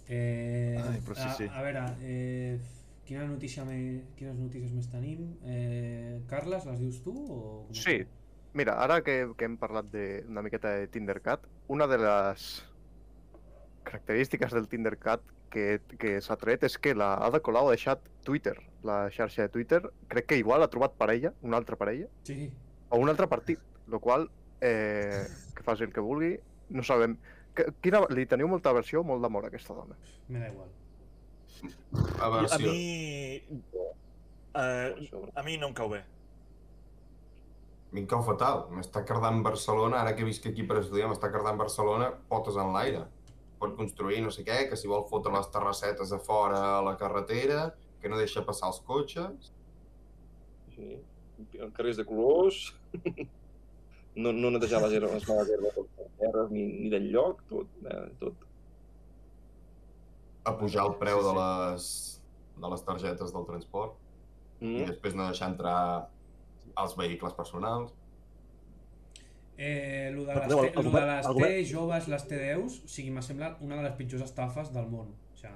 [0.09, 1.47] Eh, Ai, però sí, a, sí.
[1.49, 2.59] a veure, eh,
[3.07, 3.77] quina notícia me,
[4.19, 5.29] quines notícies més tenim?
[5.47, 7.15] Eh, Carles, les dius tu?
[7.15, 8.01] O com Sí.
[8.55, 12.45] Mira, ara que, que hem parlat de, una miqueta de Tindercat, una de les
[13.83, 18.55] característiques del Tindercat que, que s'ha tret és que la Ada Colau ha deixat Twitter,
[18.87, 19.81] la xarxa de Twitter.
[20.07, 22.47] Crec que igual ha trobat parella, una altra parella, Sí.
[22.89, 23.59] o un altre partit,
[23.91, 24.29] el qual
[24.61, 26.37] eh, que faci el que vulgui.
[26.69, 27.17] No sabem...
[27.55, 29.95] Que, quina, li teniu molta aversió o molt d'amor a aquesta dona?
[30.27, 30.71] Me da igual.
[32.19, 32.71] A Aversió.
[32.71, 33.43] mi...
[34.55, 36.01] Eh, a mi no em cau bé.
[37.95, 38.65] Mi em cau fatal.
[38.75, 43.05] M'està cardant Barcelona, ara que visc aquí per estudiar, m'està cardant Barcelona potes en l'aire.
[43.61, 46.97] Pot construir no sé què, que si vol fotre les terrassetes a fora a la
[46.99, 47.69] carretera,
[48.01, 49.53] que no deixa passar els cotxes.
[50.73, 50.97] Sí.
[51.77, 52.57] Carrers de colors,
[54.25, 57.79] no, no netejar les herbes, les males herbes, les terres, ni, ni del lloc, tot,
[57.87, 58.43] eh, tot.
[60.51, 61.87] A pujar el preu de les,
[62.59, 63.95] de les targetes del transport
[64.59, 64.85] i Mm.
[64.87, 65.79] després no deixar entrar
[66.77, 67.93] els vehicles personals.
[69.57, 73.11] Eh, lo de les, el- el de les el T joves, les T10, o sigui,
[73.11, 75.13] m'ha semblat una de les pitjors estafes del món.
[75.33, 75.53] O sigui,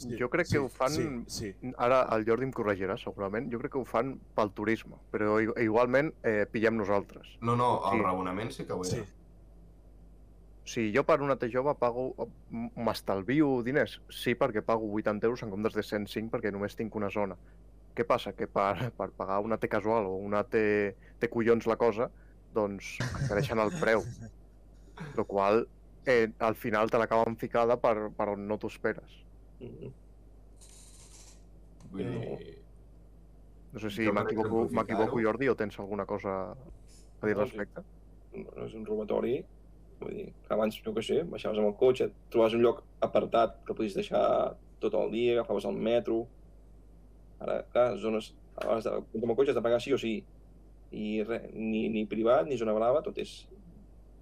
[0.00, 1.72] Sí, Jo crec que ho fan- Sí, sí.
[1.76, 3.50] Ara el Jordi em corregirà, segurament.
[3.52, 7.36] Jo crec que ho fan pel turisme, però igualment eh, pillem nosaltres.
[7.42, 8.02] No, no, el Sí.
[8.04, 8.84] raonament sí que ho era.
[8.84, 9.02] sí.
[10.64, 12.14] Si jo per una T jove pago,
[12.76, 17.10] m'estalvio diners, sí, perquè pago 80 euros en comptes de 105 perquè només tinc una
[17.10, 17.36] zona.
[17.96, 18.32] Què passa?
[18.36, 20.60] Que per, per pagar una T casual o una T,
[21.18, 22.10] T collons la cosa,
[22.54, 24.04] doncs encareixen el preu.
[25.16, 25.62] Lo qual
[26.06, 29.20] eh, al final te l'acaben ficada per, per on no t'ho esperes.
[29.60, 29.92] Mm.
[31.90, 32.20] Vull No.
[32.20, 32.56] dir,
[33.72, 37.82] No sé si m'equivoco, Jordi, o tens alguna cosa a dir al No, respecte?
[38.34, 39.36] no és un robatori.
[40.00, 43.60] Vull dir, que abans, jo què sé, baixaves amb el cotxe, trobaves un lloc apartat
[43.66, 46.26] que podies deixar tot el dia, agafaves el metro...
[47.40, 48.32] Ara, clar, zones...
[48.60, 50.18] Abans de, amb el cotxe has de pagar sí o sí.
[50.92, 53.30] I res, ni, ni privat, ni zona brava, tot és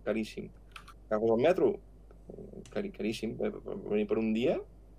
[0.07, 0.51] caríssim.
[1.09, 1.71] Agafes el metro,
[2.75, 3.33] cari, caríssim.
[3.41, 3.51] Per
[3.89, 4.59] venir per un dia,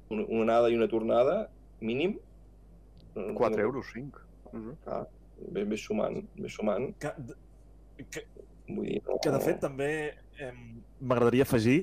[0.10, 1.38] una, una anada i una tornada,
[1.80, 2.18] mínim.
[3.16, 4.26] No, no 4 tinc- euros, 5.
[4.52, 4.76] No sé.
[4.84, 5.04] Clar,
[5.56, 6.92] ve, ve sumant, ve sumant.
[7.00, 7.14] Que,
[8.10, 8.26] que,
[8.70, 9.88] Vull dir, no, que de fet també
[10.38, 10.52] eh,
[11.02, 11.80] m'agradaria afegir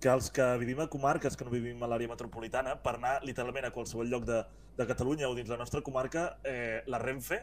[0.00, 3.66] que els que vivim a comarques que no vivim a l'àrea metropolitana, per anar literalment
[3.66, 4.42] a qualsevol lloc de,
[4.78, 7.42] de Catalunya o dins la nostra comarca, eh, la Renfe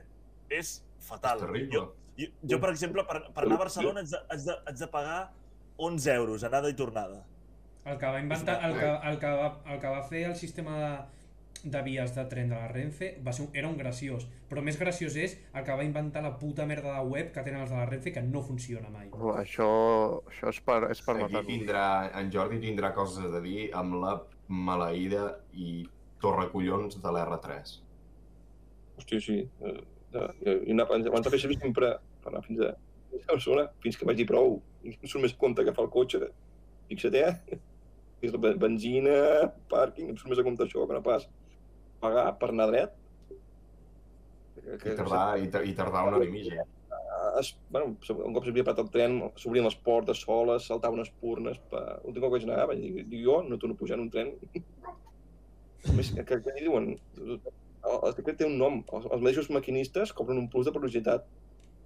[0.49, 1.41] és fatal.
[1.41, 1.73] és terrible.
[1.75, 1.85] Jo,
[2.17, 4.87] jo, jo, per exemple, per, per anar a Barcelona haig de, haig, de, haig de
[4.93, 5.19] pagar
[5.77, 7.25] 11 euros, anada i tornada.
[7.85, 10.77] el que va inventar, el que, el que, va, el que va fer el sistema
[10.79, 10.93] de,
[11.65, 14.77] de vies de tren de la Renfe va ser un, era un graciós, però més
[14.77, 17.79] graciós és el que va inventar la puta merda de web que tenen els de
[17.79, 19.07] la Renfe que no funciona mai.
[19.17, 19.67] Oh, això,
[20.29, 21.85] això és per, és per Aquí tindrà,
[22.21, 24.13] en Jordi tindrà coses a dir amb la
[24.47, 25.81] maleïda i
[26.21, 27.73] torrecollons de l'R3.
[28.99, 29.39] Hòstia, sí.
[29.65, 29.77] Eh,
[30.13, 32.75] de- de- I anar, abans de fer servir sempre per anar fins a,
[33.27, 34.59] Barcelona, fins que vaig dir prou.
[34.83, 36.29] I em surt més compte agafar el cotxe.
[36.89, 37.57] Fixa't, eh?
[38.21, 39.17] És la ben- benzina,
[39.69, 41.25] pàrquing, em surt més a compte això que no pas
[42.05, 42.95] pagar per anar dret.
[44.55, 46.63] Que, I tardar, i, i tardar una hora i mitja.
[47.39, 51.59] es, bueno, un cop s'havia parat el tren, s'obrien les portes soles, saltaven espurnes.
[51.71, 51.83] Pa...
[52.03, 54.11] L'últim cop que vaig anar, vaig dir, dic, jo no torno a pujar en un
[54.13, 54.33] tren.
[55.85, 57.39] A més, que, que, que diuen, el,
[57.95, 58.81] el secret té un nom.
[58.87, 61.27] Els, els mateixos maquinistes cobren un plus de velocitat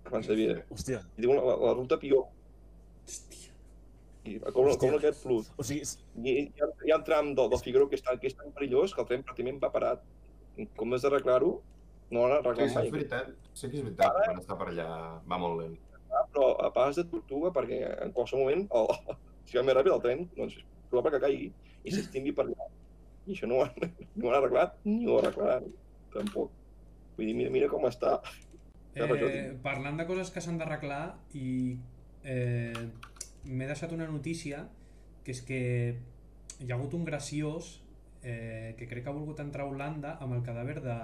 [0.04, 0.62] que abans havia.
[0.74, 2.26] Hòstia, I diuen la, la ruta Pió.
[3.06, 3.49] Hòstia.
[4.36, 4.80] I cobren, Hòstia.
[4.84, 5.52] cobren aquest plus.
[5.58, 8.04] o sigui, s- I hi ha, hi ha un tram del, del Figaro que és,
[8.04, 10.04] tan, que és tan perillós que el tren pràcticament va parat.
[10.78, 11.52] Com has d'arreglar-ho,
[12.12, 12.86] no l'han Sí, arreglat sí, mai.
[12.88, 13.30] és veritat.
[13.54, 14.88] Sí que és veritat, quan està per allà
[15.28, 15.78] va molt lent.
[16.34, 18.88] però a pas de tortuga perquè en qualsevol moment, el,
[19.46, 21.52] si va més ràpid el tren, doncs és probable que caigui
[21.86, 22.68] i s'estingui per allà.
[23.28, 23.74] I això no ho, han,
[24.16, 25.70] no ho han arreglat ni ho arreglaran,
[26.14, 26.52] tampoc.
[27.18, 28.20] Vull dir, mira, mira com està.
[28.96, 31.78] Eh, parlant de coses que s'han d'arreglar i
[32.24, 32.74] eh,
[33.46, 34.68] m'he deixat una notícia
[35.24, 35.60] que és que
[36.60, 37.82] hi ha hagut un graciós
[38.24, 40.96] eh, que crec que ha volgut entrar a Holanda amb el cadàver de,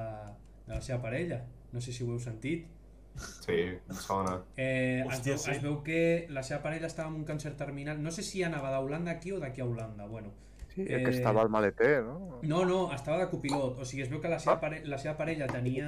[0.68, 2.72] de la seva parella no sé si ho heu sentit
[3.16, 4.42] Sí, em sona.
[4.58, 5.52] eh, es, Hòstia, veu, sí.
[5.52, 8.74] es veu que la seva parella estava amb un càncer terminal no sé si anava
[8.74, 10.34] d'Holanda aquí o d'aquí a Holanda bueno,
[10.76, 12.42] Sí, Eh, que estava al maleter, no?
[12.44, 15.16] no, no, estava de copilot o sigui, es veu que la seva, pare la seva
[15.16, 15.88] parella tenia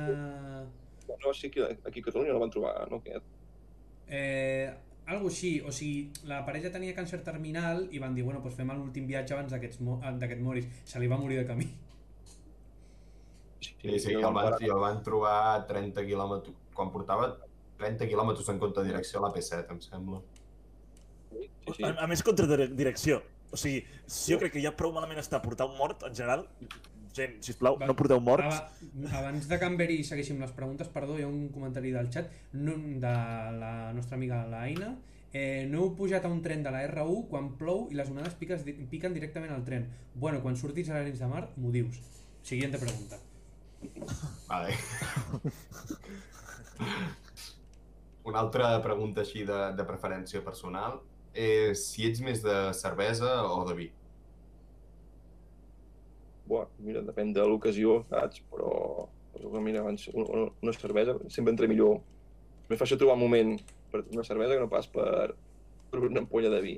[1.20, 3.02] No ser aquí, aquí a Catalunya, no van trobar, no?
[3.04, 3.26] Aquest.
[4.08, 4.72] Eh,
[5.08, 8.72] algo així, o sigui, la parella tenia càncer terminal i van dir, bueno, doncs fem
[8.76, 10.68] l'últim viatge abans d'aquest mo d'aquest moris.
[10.86, 11.68] Se li va morir de camí.
[13.62, 17.30] Sí, sí, el van, i el van trobar a 30 quilòmetres, quan portava
[17.80, 20.20] 30 quilòmetres en contra direcció a la P7, em sembla.
[21.32, 21.84] Sí, sí.
[21.84, 23.22] a, a més contra dire- direcció.
[23.52, 26.46] O sigui, si jo crec que ja prou malament està portar un mort, en general,
[27.18, 28.46] gent, sisplau, Va- no porteu morts.
[28.62, 32.10] Aba- abans de que en Beri segueixin les preguntes, perdó, hi ha un comentari del
[32.14, 33.14] xat no, de
[33.62, 34.94] la nostra amiga l'Aina.
[35.34, 38.34] Eh, no heu pujat a un tren de la R1 quan plou i les onades
[38.40, 39.90] piques, piquen directament al tren.
[40.16, 42.00] Bueno, quan surtis a l'Arenys de Mar, m'ho dius.
[42.42, 43.20] Siguiente pregunta.
[44.48, 44.74] Vale.
[48.24, 50.98] Una una altra pregunta així de, de preferència personal
[51.38, 53.86] és si ets més de cervesa o de vi.
[56.48, 58.40] Bueno, mira, depèn de l'ocasió, saps?
[58.52, 58.72] Però,
[59.36, 62.00] però mira, abans una, una cervesa sempre entra millor.
[62.70, 63.58] Més fàcil trobar un moment
[63.92, 65.34] per una cervesa que no pas per,
[65.92, 66.78] per una ampolla de vi.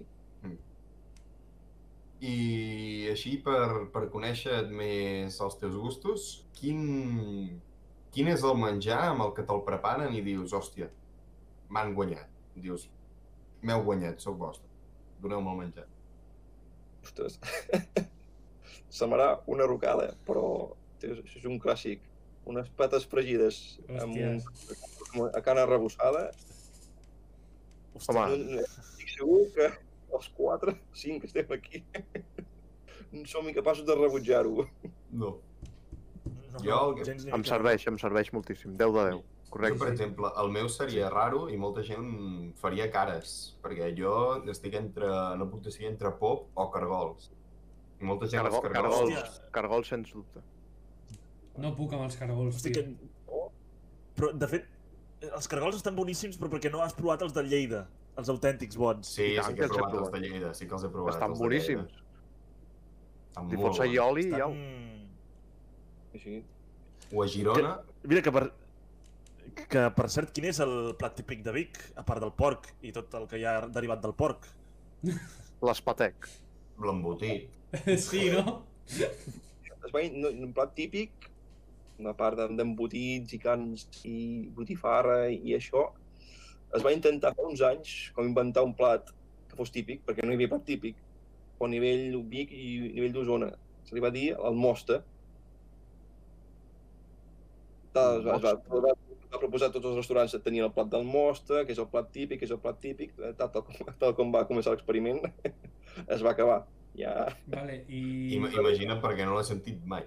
[2.20, 6.28] I així, per, per conèixer més els teus gustos,
[6.58, 6.82] quin,
[8.12, 10.90] quin és el menjar amb el que te'l preparen i dius, hòstia,
[11.72, 12.28] m'han guanyat.
[12.60, 12.90] Dius,
[13.64, 14.68] m'heu guanyat, sóc vostre.
[15.24, 15.88] Doneu-me el menjar.
[17.06, 17.40] Ostres.
[18.90, 20.46] Semblarà una rocada, però
[21.02, 22.02] això és un clàssic.
[22.50, 26.30] Unes pates fregides amb, un, amb una carn arrebossada.
[28.08, 29.68] Home, no, estic segur que
[30.16, 31.82] els quatre, cinc que estem aquí,
[33.12, 34.64] no som incapaços de rebutjar-ho.
[35.12, 35.34] No.
[35.36, 38.78] no, jo el que- em serveix, em serveix moltíssim.
[38.80, 39.20] 10 de 10.
[39.20, 39.80] Jo, Correcte.
[39.82, 44.14] per exemple, el meu seria raro i molta gent faria cares, perquè jo
[44.54, 45.10] estic entre,
[45.42, 47.32] no puc decidir entre pop o cargols.
[48.00, 49.14] I molta gent Cargol, els cargols...
[49.14, 50.44] cargols, cargols, sens dubte.
[51.60, 52.84] No puc amb els cargols, Hosti, tio.
[52.84, 53.10] que...
[54.20, 54.68] Però, de fet,
[55.30, 57.82] els cargols estan boníssims, però perquè no has provat els de Lleida,
[58.20, 59.10] els autèntics bons.
[59.18, 60.78] Sí, I tant sí que que he els he provat els de Lleida, sí que
[60.78, 61.18] els he provat.
[61.18, 62.00] Estan boníssims.
[63.30, 64.00] Estan Li molt fots bons.
[64.06, 64.42] oli i Estan...
[64.48, 64.56] au.
[66.16, 66.40] Així.
[67.12, 67.76] O a Girona,
[68.08, 68.46] Mira que per...
[69.70, 72.92] Que, per cert, quin és el plat típic de Vic, a part del porc i
[72.96, 74.46] tot el que hi ha derivat del porc?
[75.68, 76.30] L'espatec.
[76.80, 77.50] l'embotit.
[78.10, 78.64] Sí, no?
[78.90, 81.30] Es va, no, un plat típic,
[82.00, 84.18] una part de- d'embotits i cans i
[84.56, 85.86] botifarra i això,
[86.76, 89.10] es va intentar fa uns anys com inventar un plat
[89.50, 90.98] que fos típic, perquè no hi havia plat típic,
[91.60, 93.50] a nivell Vic i a nivell d'Osona.
[93.84, 95.02] Se li va dir el mosta.
[97.90, 98.94] Es va, es va, es va,
[99.34, 101.90] va proposar a tots els restaurants que tenien el plat del mosta, que és el
[101.92, 104.76] plat típic, que és el plat típic, eh, tal, tal, com, tal com va començar
[104.76, 105.20] l'experiment,
[106.16, 106.62] es va acabar.
[107.00, 108.36] Ja, Vale, i...
[108.36, 110.04] Ima imagina't perquè no l'he sentit mai.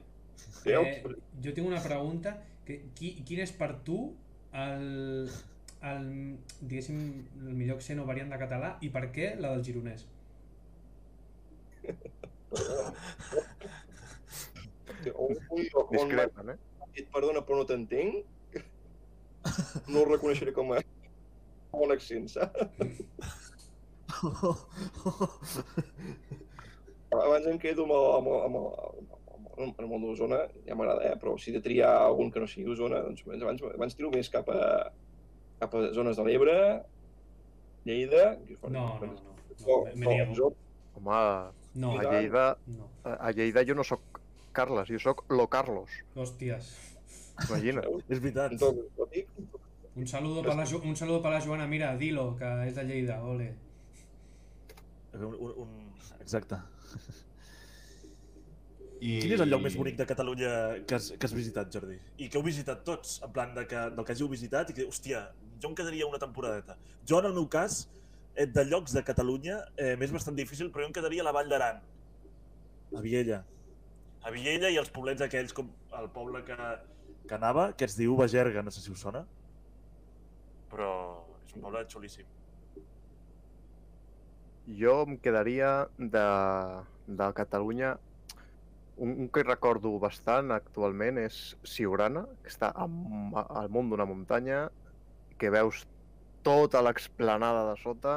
[0.68, 1.02] Eh,
[1.40, 2.34] jo tinc una pregunta.
[2.66, 3.96] Que, qui, quin és per tu
[4.52, 4.84] el,
[5.88, 6.04] el,
[6.60, 6.98] diguéssim,
[7.40, 10.04] el millor accent o variant de català i per què la del gironès?
[15.02, 16.58] M'ha Discrepen, eh?
[17.16, 18.28] perdona però no t'entenc,
[19.88, 20.84] no el reconeixeré com a
[21.72, 22.60] bon accent, saps?
[27.12, 28.66] Abans em quedo amb el, amb el, amb el,
[29.34, 31.16] amb el, amb el món d'Osona, ja m'agrada, eh?
[31.20, 34.48] però si de triar algun que no sigui d'Osona, doncs abans, abans tiro més cap
[34.48, 34.62] a,
[35.60, 36.56] cap a zones de l'Ebre,
[37.84, 38.38] Lleida...
[38.46, 39.28] que fora- No, no, no.
[39.62, 40.46] No me, me o, niego.
[40.48, 40.54] o,
[40.98, 42.88] Home, No, a Lleida, no.
[43.04, 44.00] a Lleida jo no sóc
[44.52, 45.90] Carles, jo sóc lo Carlos.
[46.16, 46.72] Hòsties.
[47.48, 47.86] Imagina't.
[48.08, 48.52] És veritat.
[49.96, 52.84] Un saludo per la, Jo- un saludo per la Joana, mira, dilo, que és de
[52.88, 53.50] Lleida, ole.
[55.14, 55.72] Un, un, un...
[56.20, 56.56] Exacte.
[59.02, 59.16] I...
[59.18, 60.50] Quin és el lloc més bonic de Catalunya
[60.86, 61.96] que has, que has visitat, Jordi?
[62.22, 64.86] I que heu visitat tots, en plan de que, del que hàgiu visitat i que,
[64.86, 65.24] hòstia,
[65.58, 66.76] jo em quedaria una temporadeta.
[67.02, 67.80] Jo, en el meu cas,
[68.36, 71.34] eh, de llocs de Catalunya, eh, m'és bastant difícil, però jo em quedaria a la
[71.34, 71.82] Vall d'Aran,
[72.94, 73.42] a Viella.
[74.22, 76.56] A Viella i els poblets aquells, com el poble que,
[77.26, 79.24] que anava, que es diu Bagerga, no sé si us sona.
[80.70, 80.92] Però
[81.42, 82.28] és un poble xulíssim.
[84.66, 86.26] Jo em quedaria de,
[87.06, 87.96] de Catalunya
[88.96, 94.68] un, un que recordo bastant actualment és Siurana, que està am- al munt d'una muntanya,
[95.40, 95.82] que veus
[96.46, 98.14] tota l'explanada de sota,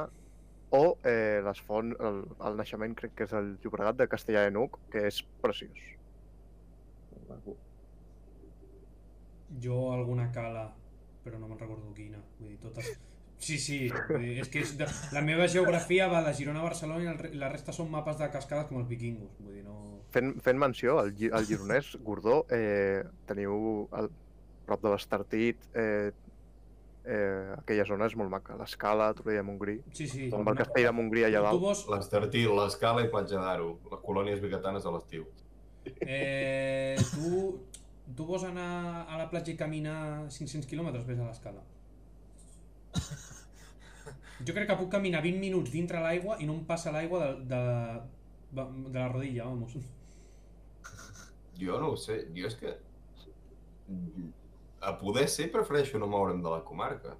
[0.75, 4.51] o eh, les fonts, el, el naixement crec que és el Llobregat de Castellà de
[4.53, 5.77] Nuc, que és preciós.
[9.61, 10.67] Jo alguna cala,
[11.23, 12.19] però no me'n recordo quina.
[12.39, 12.91] Vull dir, totes...
[13.37, 13.77] Sí, sí,
[14.17, 14.85] dir, és que és de...
[15.13, 18.29] la meva geografia va de Girona a Barcelona i el la resta són mapes de
[18.33, 19.35] cascades com els vikingos.
[19.39, 19.99] Vull dir, no...
[20.15, 24.07] Fent, fent menció, al, Gi- al Gironès, Gordó, eh, teniu al
[24.65, 26.11] prop de l'Estartit, eh,
[27.03, 28.55] eh, aquella zona és molt maca.
[28.57, 30.29] L'escala, Torrella de Montgrí, Sí, sí.
[30.33, 31.61] amb el castell de Montgrí allà dalt.
[31.61, 35.27] vols, L'Estartil, l'Escala i Platja d'Aro, les colònies biguetanes a l'estiu.
[36.01, 37.59] eh, tu,
[38.15, 41.61] tu vols anar a la platja i caminar 500 quilòmetres, vés a l'escala.
[44.45, 47.61] Jo crec que puc caminar 20 minuts dintre l'aigua i no em passa l'aigua de,
[48.51, 49.77] de, de la rodilla, vamos.
[51.59, 52.75] Jo no ho sé, jo és que...
[54.85, 57.15] A poder ser prefereixo no moure'm de la comarca.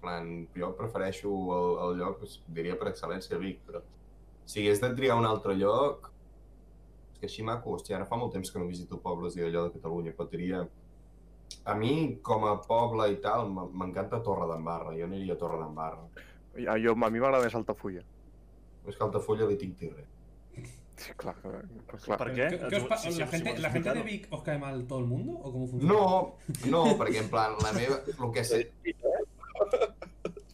[0.00, 2.22] Plan, jo prefereixo el, el lloc,
[2.56, 3.82] diria per excel·lència Vic, però
[4.48, 6.08] si hagués de triar un altre lloc...
[7.10, 9.66] És que així maco, hòstia, ara fa molt temps que no visito pobles i allò
[9.66, 10.62] de Catalunya, però diria
[11.64, 14.94] A mi, com a poble i tal, m'encanta Torre d'Embarra.
[14.96, 16.06] Jo aniria a Torre d'Embarra.
[16.66, 18.02] A, jo, a mi m'agrada més Altafulla.
[18.86, 20.06] Més que Altafulla li tinc tirre.
[21.00, 21.62] Sí, clar, clar.
[22.04, 22.18] clar.
[22.20, 22.46] Per què?
[22.52, 24.02] ¿Qué- qué os Sí, sí, ¿La sí, gente, vols ¿La gente de?
[24.02, 25.32] Vic os cae mal todo el mundo?
[25.32, 25.94] ¿O cómo funciona?
[25.94, 26.36] No,
[26.68, 28.00] no, perquè en plan, la meva...
[28.06, 28.72] El que sé,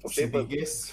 [0.06, 0.92] si tingués,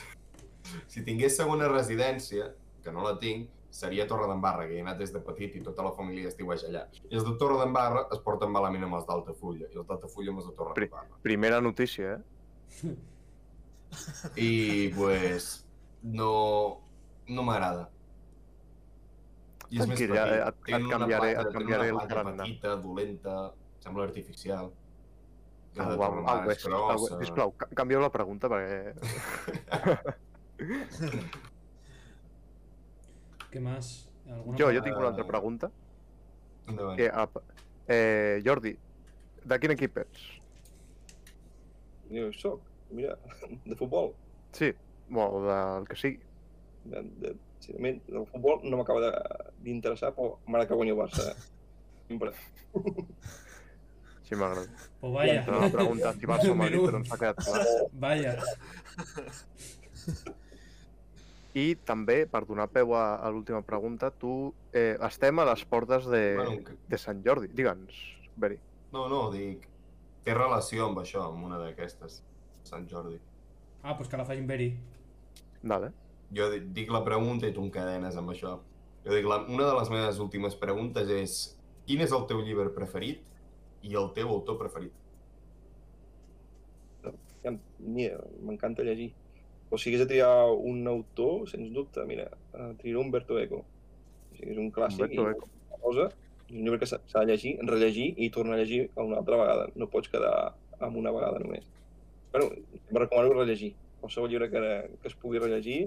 [0.88, 2.50] si tingués segona residència,
[2.84, 5.62] que no la tinc, seria Torre d'Embarra, que hi he anat des de petit i
[5.66, 6.84] tota la família estiueix allà.
[7.10, 10.44] I els de Torre d'Embarra es porten malament amb els d'Altafulla, i els d'Altafulla amb
[10.44, 10.92] els de Torre Pri-.
[11.26, 12.94] Primera notícia, eh?
[14.38, 15.48] I, pues,
[16.04, 16.30] no,
[17.28, 17.90] no m'agrada.
[19.74, 20.20] I és més Tranquil, petit.
[20.22, 22.44] ja, et- et canviaré- platja- et canviaré el tarannà.
[22.44, 23.38] petita, dolenta,
[23.80, 24.70] sembla artificial.
[25.80, 27.18] Au, és és, au, grossa.
[27.24, 28.94] sisplau, ca- canvieu la pregunta perquè...
[33.54, 34.10] ¿Qué más?
[34.28, 35.70] ¿Alguna Jo, jo tinc una altra pregunta.
[36.68, 36.98] Endavant.
[36.98, 37.44] Que, ap-
[37.88, 38.72] eh, Jordi,
[39.46, 40.24] de quin equip ets?
[42.10, 43.14] Jo soc, mira,
[43.66, 44.16] de futbol.
[44.58, 44.72] Sí,
[45.14, 46.20] o del que sigui.
[46.86, 51.30] De, de, sincerament, el futbol no m'acaba de- d'interessar, però m'agrada que guanyi el Barça.
[52.08, 52.34] Sempre.
[54.24, 54.66] Sí, m'agrada.
[55.00, 55.44] Pues vaya.
[55.44, 57.68] Era una pregunta si Barça o Madrid, però ens ha quedat clar.
[57.94, 58.34] Vaya.
[61.54, 66.08] I també, per donar peu a, a l'última pregunta, tu eh, estem a les portes
[66.10, 67.48] de, Bueno, que- de Sant Jordi.
[67.54, 67.94] Digue'ns,
[68.36, 68.58] Beri.
[68.92, 69.70] No, no, dic...
[70.24, 72.22] Té relació amb això, amb una d'aquestes.
[72.64, 73.18] Sant Jordi.
[73.84, 74.70] Ah, pues que la facin Beri.
[75.62, 75.90] Vale.
[76.34, 78.54] Jo di- dic la pregunta i tu encadenes amb això.
[79.04, 81.36] Jo dic, la, una de les meves últimes preguntes és
[81.86, 83.20] quin és el teu llibre preferit
[83.84, 84.94] i el teu autor preferit?
[87.44, 89.12] M'encanta llegir.
[89.74, 93.64] O si hagués de triar un autor, sens dubte, mira, eh, triaré Umberto Eco.
[94.30, 95.48] O sigui, és un clàssic Humberto i Eco.
[95.66, 96.04] una cosa,
[96.44, 99.64] és un llibre que s'ha de llegir, rellegir i tornar a llegir una altra vegada.
[99.74, 100.36] No pots quedar
[100.78, 101.66] amb una vegada només.
[102.36, 103.72] Bueno, em recomano rellegir.
[104.04, 104.62] Qualsevol llibre que,
[105.02, 105.80] que es pugui rellegir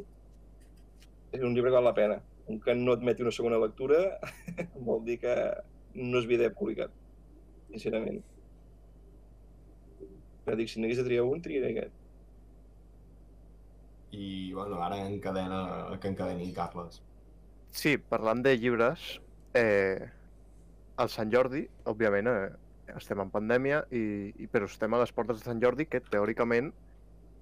[1.31, 2.17] és un llibre que val la pena.
[2.51, 4.01] Un que no admeti una segona lectura
[4.89, 5.37] vol dir que
[5.95, 6.99] no es havia d'haver publicat,
[7.71, 8.19] sincerament.
[10.51, 11.96] Ja dic, si n'hagués de triar un, triaré aquest.
[14.17, 15.61] I, bueno, ara encadena,
[16.01, 17.03] que encadeni Carles.
[17.77, 19.21] Sí, parlant de llibres,
[19.55, 20.09] eh,
[21.03, 25.43] el Sant Jordi, òbviament, eh, estem en pandèmia, i, i, però estem a les portes
[25.43, 26.73] de Sant Jordi, que teòricament,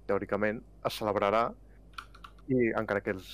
[0.09, 0.59] teòricament,
[0.89, 1.45] es celebrarà
[2.51, 3.29] i encara que els,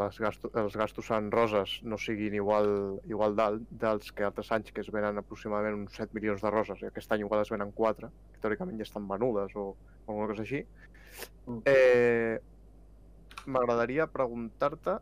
[0.00, 4.72] les gastos, els gastos en roses no siguin igual, igual dalt dels que altres anys
[4.74, 7.70] que es venen aproximadament uns 7 milions de roses i aquest any igual es venen
[7.76, 10.64] 4, que teòricament ja estan venudes o, o alguna cosa així.
[11.46, 11.60] Mm.
[11.70, 12.40] Eh,
[13.46, 14.96] M'agradaria preguntar-te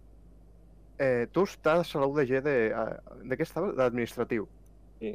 [0.99, 2.57] eh, tu estàs a la UDG de...
[3.25, 3.75] De què estaves?
[3.79, 4.49] D'administratiu.
[5.01, 5.15] Sí.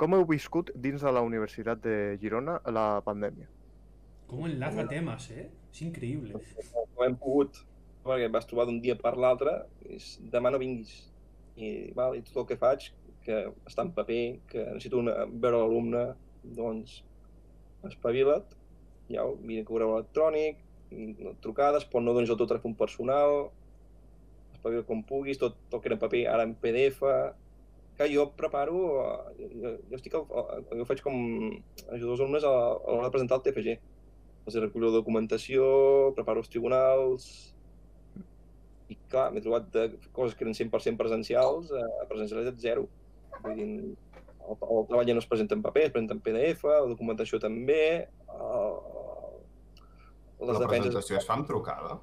[0.00, 3.46] Com heu viscut dins de la Universitat de Girona la pandèmia?
[4.26, 5.50] ¿Cómo enlaza temas, eh?
[5.70, 6.34] Es increíble.
[6.96, 7.60] No hem pogut,
[8.04, 9.54] perquè et vas trobar d'un dia per l'altre,
[9.86, 10.92] és demà no vinguis.
[11.54, 12.88] I, val, I tot el que faig,
[13.24, 16.04] que està en paper, que necessito una, veure l'alumne,
[16.56, 17.02] doncs
[17.88, 18.56] espavila't,
[19.12, 20.58] ja, mira correu electrònic,
[21.44, 23.48] trucades, però no donis el teu telèfon personal,
[24.54, 27.02] espavila com puguis, tot, tot que era paper, ara en PDF,
[27.98, 28.78] que jo preparo,
[29.38, 31.18] eh, jo, jo estic, jo faig com
[31.94, 33.74] ajudar els alumnes a, a l'hora de presentar el TFG.
[34.44, 35.66] Els recullo documentació,
[36.16, 37.28] preparo els tribunals...
[38.92, 42.82] I clar, m'he trobat de coses que eren 100% presencials a presencialitat zero.
[43.40, 43.68] Vull dir,
[44.44, 47.40] el, el treball ja no es presenta en paper, es presenta en PDF, la documentació
[47.40, 47.78] també,
[48.34, 48.76] el,
[50.40, 50.90] les La defenses...
[50.90, 51.98] presentació es fa amb trucada?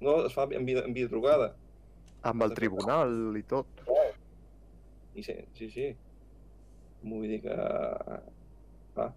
[0.00, 1.52] No, es fa en vida, en vida trucada.
[2.30, 3.82] Amb el tribunal i tot.
[5.16, 5.88] I sí, sí, sí.
[7.02, 7.56] Vull dir que...
[8.94, 9.08] Clar,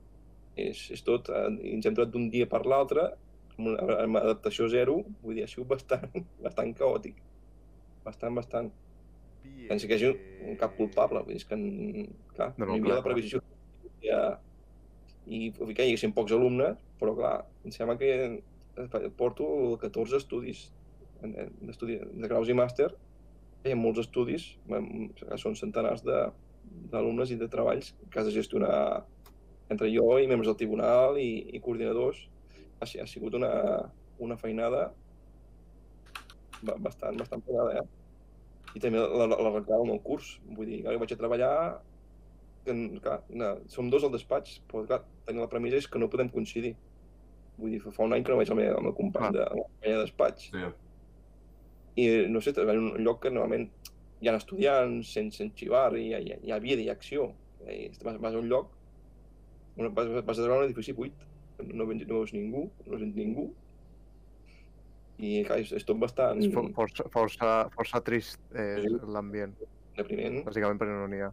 [0.60, 1.30] és, és tot...
[1.30, 3.10] eh, i Ens hem trobat d'un dia per l'altre,
[3.58, 6.10] amb, una, amb adaptació zero, vull dir, ha sigut bastant,
[6.46, 7.20] bastant caòtic.
[8.04, 8.72] Bastant, bastant.
[9.44, 10.10] Penso que hi hagi
[10.50, 11.60] un cap culpable, vull dir, és que,
[12.36, 13.44] clar, No, no, no, hi havia clar, la previsió.
[14.04, 14.22] Ja,
[15.26, 18.10] I que hi haguessin pocs alumnes, però clar, em sembla que
[19.18, 20.66] porto 14 estudis
[21.24, 22.90] d'estudi de graus i màster,
[23.64, 24.50] hi ha molts estudis,
[25.40, 28.76] són centenars d'alumnes i de treballs que has de gestionar
[29.72, 32.26] entre jo i membres del tribunal i, i coordinadors.
[32.82, 33.54] Ha, ha sigut una,
[34.20, 34.90] una feinada
[36.68, 37.88] ba- bastant, bastant pesada, eh?
[38.74, 40.38] I també la, la, del curs.
[40.58, 41.56] Vull dir, ara vaig a treballar,
[42.66, 46.10] que, clar, no, som dos al despatx, però clar, tenir la premissa és que no
[46.10, 46.76] podem coincidir.
[47.58, 49.68] Vull dir, fa un any que no veig el meu, meu company de, el meu
[49.68, 50.50] company de despatx.
[50.54, 50.64] Sí.
[52.04, 53.68] I no sé, treballar en un lloc que normalment
[54.24, 56.90] hi ha estudiants sense, sense xivar, i hi ha, hi ha, hi ha vida, hi
[56.90, 57.34] ha acció.
[57.70, 58.72] I vas, vas a un lloc
[59.78, 61.14] vas, vas a treure un edifici buit,
[61.64, 63.46] no, ven- no veus ningú, no sents ningú,
[65.24, 68.90] i clar, és, és tot bastant És for- força, força, força trist eh, Sí.
[69.14, 69.54] l'ambient,
[69.98, 71.32] depriment, bàsicament perquè no n'hi ha.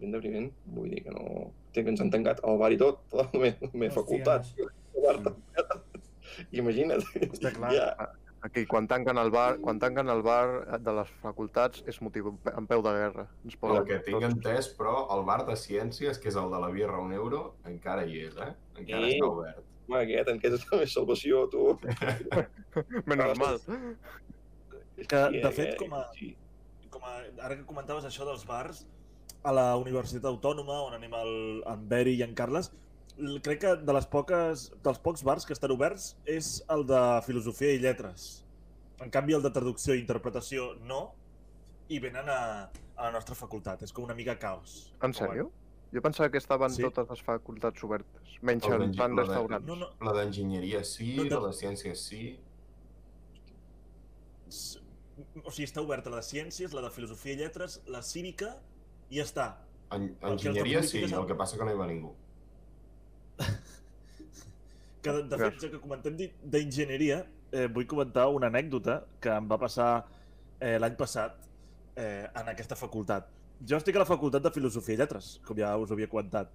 [0.00, 1.50] Ben depriment, vull dir que no...
[1.72, 4.46] Té que ens han tancat el bar i tot, la meva, facultat.
[4.58, 5.74] El tancat.
[6.52, 7.02] Imagina't.
[7.30, 7.72] Està clar.
[7.74, 7.90] Ja,
[8.46, 12.66] Aquí, quan tanquen el bar, quan tanquen el bar de les facultats és motiu en
[12.70, 13.24] peu de guerra.
[13.48, 14.28] Ens poden que tinc tots.
[14.28, 18.04] entès, però, el bar de ciències, que és el de la birra un euro, encara
[18.06, 18.52] hi és, eh?
[18.78, 19.16] Encara Sí.
[19.16, 19.64] està obert.
[19.88, 21.64] home, aquest, en què és la meva salvació, tu?
[23.10, 23.58] Menys mal.
[24.96, 26.04] Que, de fet, aquest, com a,
[26.94, 27.16] com a,
[27.48, 28.84] ara que comentaves això dels bars,
[29.42, 32.70] a la Universitat Autònoma, on anem el, en Beri i en Carles,
[33.42, 37.72] crec que de les poques, dels pocs bars que estan oberts és el de Filosofia
[37.72, 38.44] i Lletres.
[39.00, 41.12] En canvi, el de Traducció i Interpretació no,
[41.88, 42.40] i venen a,
[42.96, 43.82] a la nostra facultat.
[43.86, 44.92] És com una mica caos.
[45.02, 45.50] En sèrio?
[45.94, 46.82] Jo pensava que estaven Sí.
[46.82, 49.66] totes les facultats obertes, menys El de- restaurants.
[49.66, 51.40] No, no, La d'enginyeria sí, No, no.
[51.40, 52.38] la de ciències sí.
[54.48, 58.56] o sigui, està oberta la de Ciències, la de Filosofia i Lletres, la Cívica,
[59.10, 59.46] i ja està.
[59.94, 62.12] En, enginyeria sí, el que passa que no hi va ningú.
[65.06, 66.16] Que, de, de fet, ja que comentem
[66.50, 67.20] d'enginyeria,
[67.54, 69.90] eh, vull comentar una anècdota que em va passar
[70.58, 71.36] eh, l'any passat
[71.94, 73.28] eh, en aquesta facultat.
[73.62, 76.50] Jo estic a la facultat de Filosofia i Lletres, com ja us havia comentat,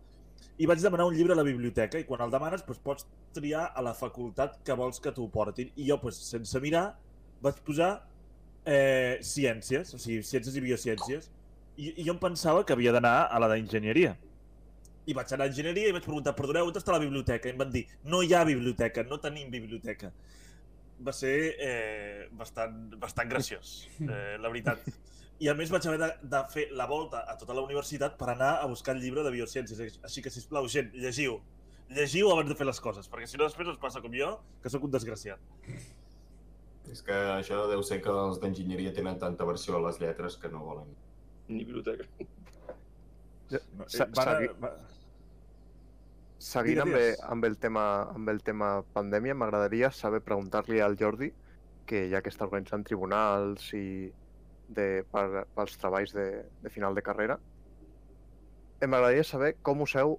[0.61, 3.69] i vaig demanar un llibre a la biblioteca i quan el demanes doncs, pots triar
[3.73, 5.71] a la facultat que vols que t'ho portin.
[5.75, 6.85] I jo, doncs, sense mirar,
[7.41, 7.91] vaig posar
[8.65, 11.31] eh, ciències, o sigui, ciències i biociències,
[11.81, 14.13] i, i jo em pensava que havia d'anar a la d'enginyeria.
[15.09, 17.49] I vaig anar a enginyeria i vaig preguntar, perdoneu, on està la biblioteca?
[17.49, 20.11] I em van dir, no hi ha biblioteca, no tenim biblioteca.
[21.01, 24.85] Va ser eh, bastant, bastant graciós, eh, la veritat.
[25.41, 28.29] I a més vaig haver de, de fer la volta a tota la universitat per
[28.35, 29.97] anar a buscar el llibre de biociències.
[30.05, 31.39] Així que, sisplau, gent, llegiu.
[31.91, 34.69] Llegiu abans de fer les coses, perquè si no després us passa com jo, que
[34.69, 35.41] sóc un desgraciat.
[36.93, 40.51] És que això deu ser que els d'enginyeria tenen tanta versió a les lletres que
[40.53, 40.93] no volen.
[41.51, 42.05] Ni biblioteca.
[43.51, 44.73] No, Sa- van a- segui- va-
[46.41, 46.95] Seguint amb,
[47.29, 47.83] amb, el tema,
[48.15, 51.27] amb el tema pandèmia, m'agradaria saber preguntar-li al Jordi,
[51.85, 53.83] que ja que està organitzant tribunals i
[54.71, 56.25] de, per, pels treballs de,
[56.63, 57.37] de final de carrera,
[58.79, 60.17] eh, m'agradaria saber com us heu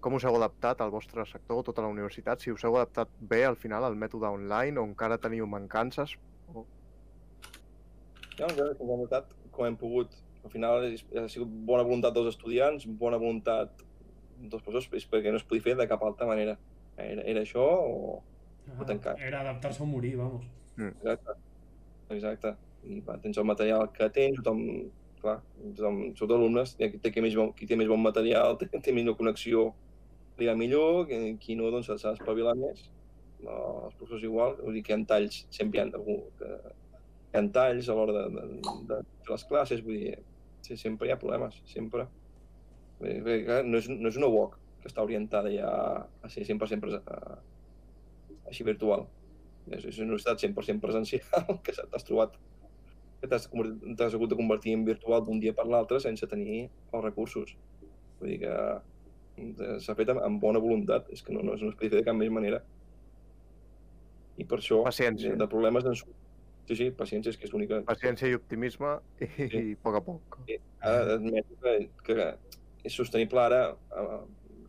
[0.00, 3.42] com us heu adaptat al vostre sector, tota la universitat, si us heu adaptat bé
[3.44, 6.14] al final al mètode online o encara teniu mancances.
[6.54, 6.66] O...
[8.38, 10.12] Ja, ja, com hem notat, com hem pogut.
[10.44, 13.80] Al final ha sigut bona voluntat dels estudiants, bona voluntat
[14.38, 16.58] dels professors, perquè no es podia fer de cap altra manera.
[16.96, 18.20] Era, era això o...
[18.68, 19.16] Ah, tancar.
[19.20, 20.44] Era adaptar-se o morir, vamos.
[20.76, 21.36] Exacte.
[22.14, 22.54] Exacte.
[22.84, 24.60] I va, tens el material que tens, tothom,
[25.22, 28.68] clar, tothom, sobretot alumnes, qui té, qui, més bon, qui té més bon material, té,
[28.68, 29.70] té millor connexió,
[30.38, 32.86] li va millor, qui, qui no, doncs s'ha d'espavilar més.
[33.44, 33.56] No,
[33.88, 36.50] els professors igual, vull dir que hi ha talls, sempre hi ha algú que
[37.34, 40.12] hi ha talls a l'hora de, de, de, fer les classes, vull dir,
[40.62, 42.06] sí, sempre hi ha problemes, sempre.
[43.00, 44.54] Vull dir, no, és, no és una UOC
[44.84, 45.68] que està orientada ja
[46.22, 47.38] a ser 100% presen, a,
[48.52, 49.08] així virtual.
[49.66, 52.38] És, és una universitat 100% presencial que t'has trobat
[53.24, 57.54] que t'has hagut de convertir en virtual d'un dia per l'altre sense tenir els recursos.
[58.20, 61.70] Vull dir que eh, s'ha fet amb, amb bona voluntat, és que no, no, no
[61.72, 62.60] es podia fer de cap més manera.
[64.36, 65.32] I per això, Paciència.
[65.32, 66.23] de, de problemes en surt.
[66.66, 67.82] Sí, sí, paciència és que és l'única...
[67.84, 69.58] Paciència i optimisme i, Sí.
[69.58, 70.38] i a poc a poc.
[70.80, 71.74] Ara admeto que,
[72.06, 72.28] que
[72.84, 73.60] és sostenible ara,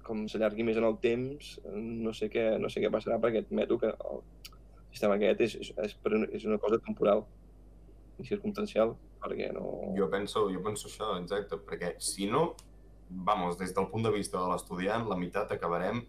[0.04, 3.78] com s'allargui més en el temps, no sé què, no sé què passarà, perquè admeto
[3.82, 4.22] que el
[4.92, 5.96] sistema aquest és, és, és,
[6.40, 7.24] és una cosa temporal
[8.20, 8.94] i circumstancial,
[9.24, 9.94] perquè no...
[9.98, 12.54] Jo penso, jo penso això, exacte, perquè si no,
[13.10, 16.04] vamos, des del punt de vista de l'estudiant, la meitat acabarem,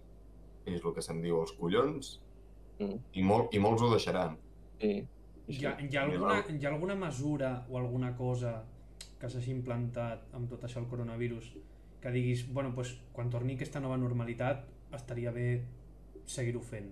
[0.66, 2.16] és el que se'n diu els collons,
[2.76, 2.98] Mm.
[3.16, 4.34] i, molt, i molts ho deixaran.
[4.82, 5.15] Sí, sí,
[5.46, 8.56] Hi ha, hi, ha alguna, hi ha alguna mesura o alguna cosa
[9.20, 11.52] que s'hagi implantat amb tot això el coronavirus
[12.02, 15.46] que diguis, bueno, pues, quan torni aquesta nova normalitat estaria bé
[16.26, 16.90] seguir-ho fent.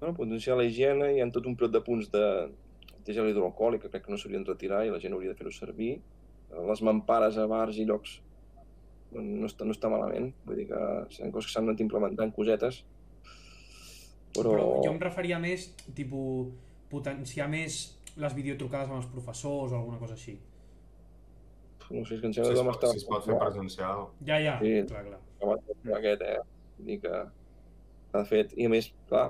[0.00, 2.26] Bueno, potenciar la higiene, hi ha tot un pilot de punts de,
[3.06, 5.38] de gel hidroalcohòlic que crec que no s'haurien de retirar i la gent hauria de
[5.40, 5.94] fer-ho servir.
[6.68, 8.18] Les mampares a bars i llocs
[9.10, 10.82] bueno, no està, no està malament, vull dir que
[11.16, 12.82] són coses que s'han anat implementant, cosetes.
[14.36, 16.52] Però, Però jo em referia més, tipus,
[16.90, 17.78] potenciar més
[18.16, 20.38] les videotrucades amb els professors o alguna cosa així.
[21.90, 22.90] no sé, és que em Si sembla es, que vam pot, estar...
[22.90, 24.06] si es pot fer presencial.
[24.26, 24.72] Ja, ja, Sí.
[24.88, 25.20] clar, clar.
[25.42, 26.38] amb aquest, eh?
[26.78, 27.20] Vull dir que,
[28.16, 29.28] de fet, i a més, clar,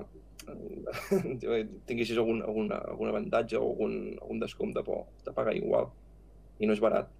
[1.86, 5.90] tinguessis algun, algun, algun avantatge o algun, algun descompte, però de pagar igual.
[6.58, 7.10] I no és barat.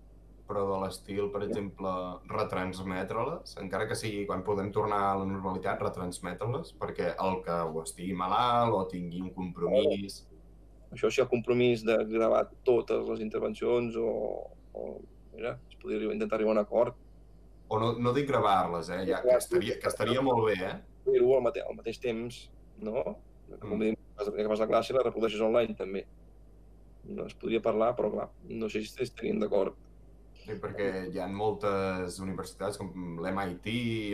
[0.46, 1.92] Però de l'estil, per exemple,
[2.30, 7.82] retransmetre-les, encara que sigui quan podem tornar a la normalitat, retransmetre-les, perquè el que o
[7.82, 10.22] estigui malalt o tingui un compromís...
[10.94, 14.10] Això si hi ha compromís de gravar totes les intervencions o,
[14.72, 14.84] o
[15.34, 17.00] mira, es podria intentar arribar a un acord.
[17.68, 19.02] O no, no dic gravar-les, eh?
[19.08, 20.76] Ja, que, estaria, que estaria molt bé, eh?
[21.08, 22.44] Fer-ho al, mate al mateix temps,
[22.78, 23.02] no?
[23.58, 23.90] Com Mm.
[23.90, 24.36] mm.
[24.36, 26.06] que fas la classe la reprodueixes online també.
[27.06, 29.76] No es podria parlar, però clar, no sé si estarien d'acord.
[30.46, 33.64] Sí, perquè hi ha moltes universitats com l'MIT,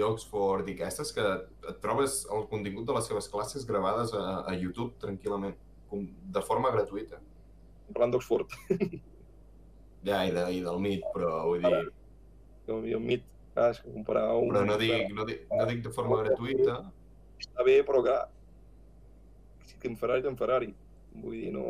[0.06, 4.54] Oxford i aquestes que et trobes el contingut de les seves classes gravades a, a
[4.56, 5.58] YouTube tranquil·lament,
[5.90, 7.20] com- de forma gratuïta.
[7.92, 8.56] Parlant d'Oxford,
[10.08, 11.82] Ja, i, de, i del MIT, però vull dir...
[12.66, 14.48] jo un mit, clar, és que comparar un...
[14.50, 16.80] Però no dic, no dic, no dic de forma gratuïta,
[17.42, 18.20] Està bé, però clar,
[19.82, 20.72] que en Ferrari, en Ferrari.
[21.12, 21.66] Vull dir, no...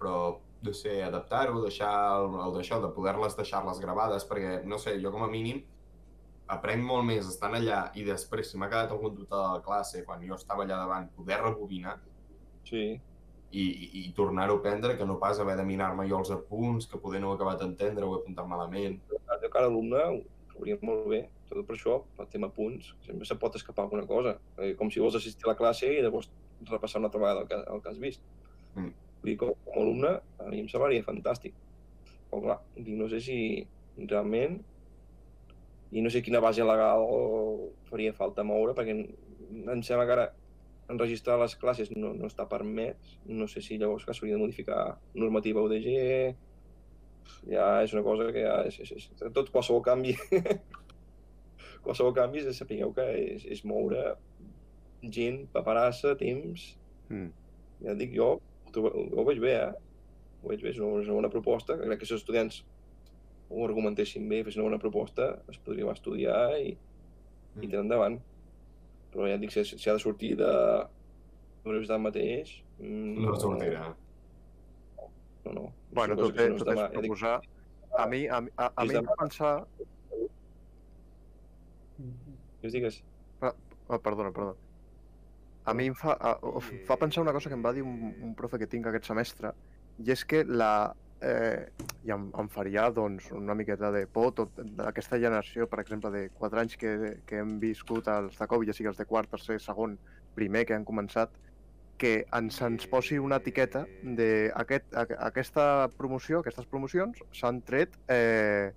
[0.00, 0.16] però
[0.62, 5.12] no sé, adaptar-ho, deixar el, el d'això, de poder-les deixar-les gravades, perquè, no sé, jo
[5.14, 5.62] com a mínim
[6.52, 10.04] aprenc molt més estant allà i després, si m'ha quedat algun dubte de la classe,
[10.06, 11.98] quan jo estava allà davant, poder rebobinar
[12.66, 12.96] Sí,
[13.50, 16.88] i, i, i tornar-ho a aprendre, que no pas haver de mirar-me jo els apunts,
[16.90, 18.98] que poder no he acabat d'entendre o he apuntat malament.
[19.06, 20.18] de cada alumne ho
[20.56, 24.36] hauria molt bé, tot per això, pel tema punts, sempre se pot escapar alguna cosa.
[24.58, 26.30] Eh, com si vols assistir a la classe i llavors
[26.70, 28.22] repassar una altra vegada el que, el que has vist.
[28.74, 28.92] Mm.
[29.20, 31.54] Vull dir, com, com a alumne, a mi em semblaria fantàstic.
[32.30, 33.38] Però clar, dic, no sé si
[33.96, 34.58] realment
[35.94, 37.06] i no sé quina base legal
[37.88, 40.26] faria falta moure, perquè em sembla que ara
[40.92, 43.16] enregistrar les classes no, no està permès.
[43.26, 44.80] No sé si llavors que s'hauria de modificar
[45.14, 45.88] normativa UDG,
[47.50, 50.14] ja és una cosa que ja és, és, és tot qualsevol canvi
[51.84, 54.12] qualsevol canvi és sapigueu que és, és moure
[55.02, 56.74] gent, paperassa, temps
[57.06, 57.28] Mm.
[57.86, 58.40] ja dic jo,
[58.80, 59.72] ho, ho veig bé eh?
[60.42, 62.62] ho veig bé, és una, és una bona proposta crec que si els estudiants
[63.50, 66.78] ho argumentessin bé, fessin una bona proposta es podria estudiar i, i
[67.56, 67.62] Mm.
[67.70, 68.18] tirar endavant
[69.14, 73.36] però ja et dic, si, si ha de sortir de la universitat mateix mm, No
[73.40, 73.86] sortirà.
[75.46, 75.62] no, no.
[75.94, 77.36] Bueno, tot, que és, no és tot és demà, ja dic, proposar...
[77.96, 79.14] A mi, a, mi- a, a mi em demà.
[79.14, 79.52] fa pensar...
[82.60, 82.98] digues, digues.
[83.88, 84.56] Oh, perdona, perdona.
[85.66, 88.14] A mi em fa, a, f- fa pensar una cosa que em va dir un,
[88.22, 89.52] un profe que tinc aquest semestre,
[89.98, 90.94] i és que la...
[91.24, 91.70] Eh,
[92.04, 96.26] I em, em faria doncs, una miqueta de por tot d'aquesta generació, per exemple, de
[96.36, 96.90] 4 anys que,
[97.26, 99.96] que hem viscut els de Covid, ja sigui els de quart, tercer, segon,
[100.36, 101.32] primer que han començat,
[101.96, 107.96] que ens, ens posi una etiqueta de aquest, a, aquesta promoció, aquestes promocions s'han tret
[108.12, 108.74] eh,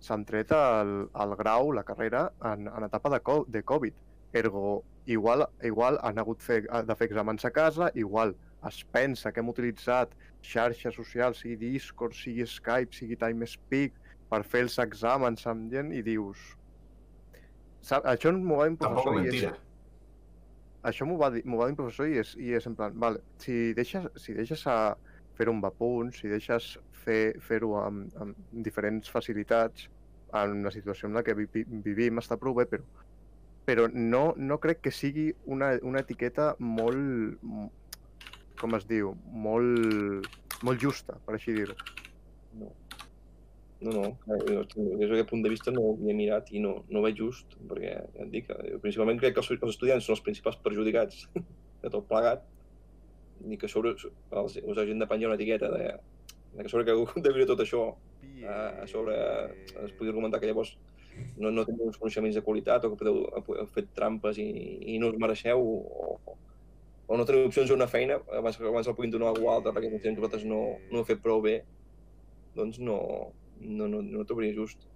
[0.00, 3.94] s'han tret el, el grau, la carrera, en, en etapa de, co de Covid.
[4.32, 8.34] Ergo, igual, igual han hagut fer, de fer exàmens a casa, igual
[8.66, 13.92] es pensa que hem utilitzat xarxes socials, sigui Discord, sigui Skype, sigui TimeSpeak,
[14.30, 16.40] per fer els exàmens amb gent i dius...
[17.86, 19.52] Sap, això m'ho va dir un Tampoc professor i és, mentira.
[20.90, 23.20] això m'ho va, dir, va dir un professor i és, i és en plan, vale,
[23.42, 24.96] si deixes, si deixes a
[25.38, 26.72] fer-ho amb apunts, si deixes
[27.04, 28.34] fer- fer-ho amb, amb
[28.66, 29.86] diferents facilitats,
[30.34, 32.82] en la situació en la que vi- vivim està prou bé, però,
[33.66, 37.50] però no, no crec que sigui una, una etiqueta molt,
[38.60, 39.12] com es diu,
[39.46, 40.28] molt,
[40.66, 41.76] molt justa, per així dir-ho.
[42.60, 42.72] No.
[43.84, 44.62] No, no, eh, jo,
[44.96, 47.90] des d'aquest punt de vista no ho havia mirat i no, no veig just, perquè
[47.90, 51.26] ja et dic, eh, principalment crec que els, els estudiants són els principals perjudicats
[51.82, 52.46] de tot plegat,
[53.44, 54.06] i que sobre els,
[54.62, 55.90] us hagin de penjar una etiqueta de,
[56.54, 56.96] de que sobre que
[57.26, 57.82] de viure tot això
[58.46, 59.16] a, a sobre
[59.84, 60.76] es podria argumentar que llavors
[61.36, 63.22] no, no teniu uns coneixements de qualitat o que podeu,
[63.60, 64.48] heu fet trampes i,
[64.94, 66.36] i no us mereixeu o,
[67.06, 69.72] o no teniu opcions a una feina abans, abans el puguin donar a algú altre
[69.76, 70.60] perquè que vosaltres no,
[70.90, 71.60] no ho heu fet prou bé
[72.56, 72.98] doncs no,
[73.60, 74.86] no, no, no trobaria just.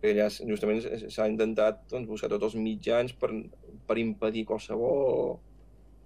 [0.00, 0.80] Perquè allà justament
[1.12, 3.30] s'ha intentat doncs, buscar tots els mitjans per,
[3.86, 5.38] per impedir qualsevol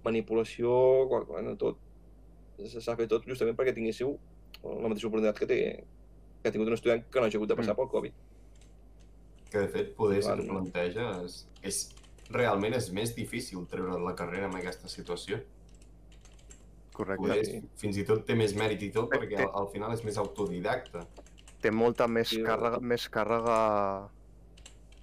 [0.05, 0.69] manipulació,
[1.09, 1.79] qual, bueno, tot.
[2.59, 4.13] S'ha fet tot justament perquè tinguéssiu
[4.63, 5.59] la mateixa oportunitat que, té,
[6.41, 7.79] que ha tingut un estudiant que no hagi hagut de passar Mm.
[7.81, 8.13] pel Covid.
[9.55, 11.77] Que de fet, poder, si t'ho planteges, és,
[12.35, 15.37] realment és més difícil treure la carrera en aquesta situació.
[16.95, 17.21] Correcte.
[17.23, 17.61] Poder, sí.
[17.79, 20.17] fins i tot té més mèrit i tot, perquè té- al, al final és més
[20.21, 21.05] autodidacta.
[21.65, 23.55] té molta més Sí, càrrega, més càrrega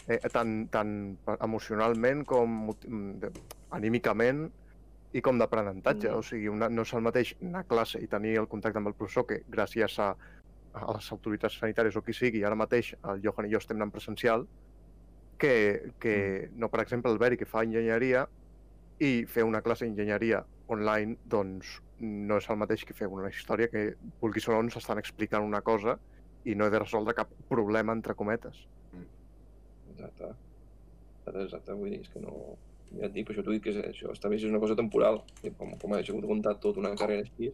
[0.07, 0.92] eh, tant, tant
[1.42, 3.32] emocionalment com mm,
[3.74, 4.44] anímicament
[5.12, 6.09] i com d'aprenentatge.
[6.12, 6.18] Mm.
[6.20, 8.92] O sigui, una, no és el mateix anar a classe i tenir el contacte amb
[8.92, 10.12] el professor que gràcies a,
[10.73, 13.93] a les autoritats sanitàries o qui sigui, ara mateix el Johan i jo estem anant
[13.95, 14.47] presencial,
[15.43, 16.14] que, que
[16.55, 18.27] no, per exemple, el Beri, que fa enginyeria,
[19.03, 20.43] i fer una classe d'enginyeria
[20.73, 24.79] online, doncs no és el mateix que fer una història que, vulguis o no, ens
[24.79, 25.97] estan explicant una cosa
[26.47, 28.64] i no he de resoldre cap problema, entre cometes.
[29.93, 30.33] Exacte.
[31.23, 31.77] Exacte, exacte.
[31.79, 32.37] Vull dir, és que no...
[32.93, 34.61] Ja et dic, per això t'ho dic que és, això està bé si és una
[34.61, 35.23] cosa temporal.
[35.59, 37.49] Com, com ha hagut comptat tota una carrera així,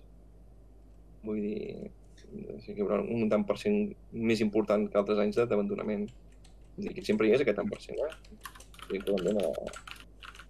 [1.22, 1.90] vull dir,
[2.62, 3.78] sí que hi haurà un tant per cent
[4.12, 6.06] més important que altres anys d'abandonament.
[6.78, 8.12] Que sempre hi és aquest tant per cent, eh?
[8.88, 9.32] La,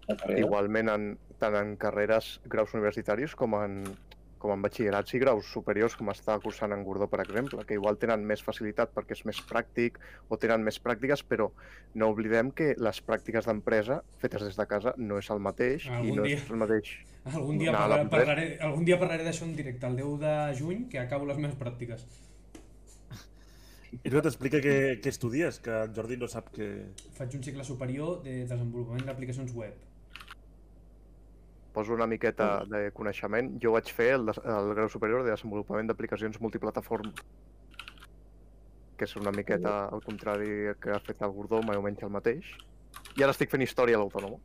[0.09, 0.41] la carrera.
[0.41, 1.07] Igualment, en,
[1.43, 3.81] tant en carreres, graus universitaris, com en,
[4.39, 7.99] com en batxillerats i graus superiors, com està cursant en Gordó, per exemple, que igual
[8.01, 11.51] tenen més facilitat perquè és més pràctic o tenen més pràctiques, però
[11.95, 15.95] no oblidem que les pràctiques d'empresa fetes des de casa no és el mateix i
[16.01, 16.39] Algun no dia.
[16.39, 16.95] és el mateix
[17.29, 21.01] Algun dia, parlaré, parlaré, algun dia parlaré d'això en directe, el 10 de juny, que
[21.03, 22.07] acabo les meves pràctiques.
[24.05, 26.69] I tu t'explica què, què estudies, que en Jordi no sap que...
[27.17, 29.88] Faig un cicle superior de desenvolupament d'aplicacions web.
[31.79, 33.53] Poso una miqueta de coneixement.
[33.63, 37.13] Jo vaig fer el, el grau superior de desenvolupament d'aplicacions multiplataforma,
[38.99, 42.11] que és una miqueta al contrari que ha fet el Gordó, més o menys el
[42.17, 42.51] mateix.
[43.15, 44.41] I ara estic fent història a l'autònoma.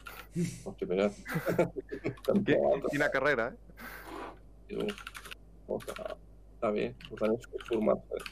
[0.70, 1.10] Hòstia,
[2.28, 4.88] com l'altre, Quina carrera, eh?
[5.66, 6.92] Oh, està, bé.
[7.10, 8.24] Per tant, és formar-se.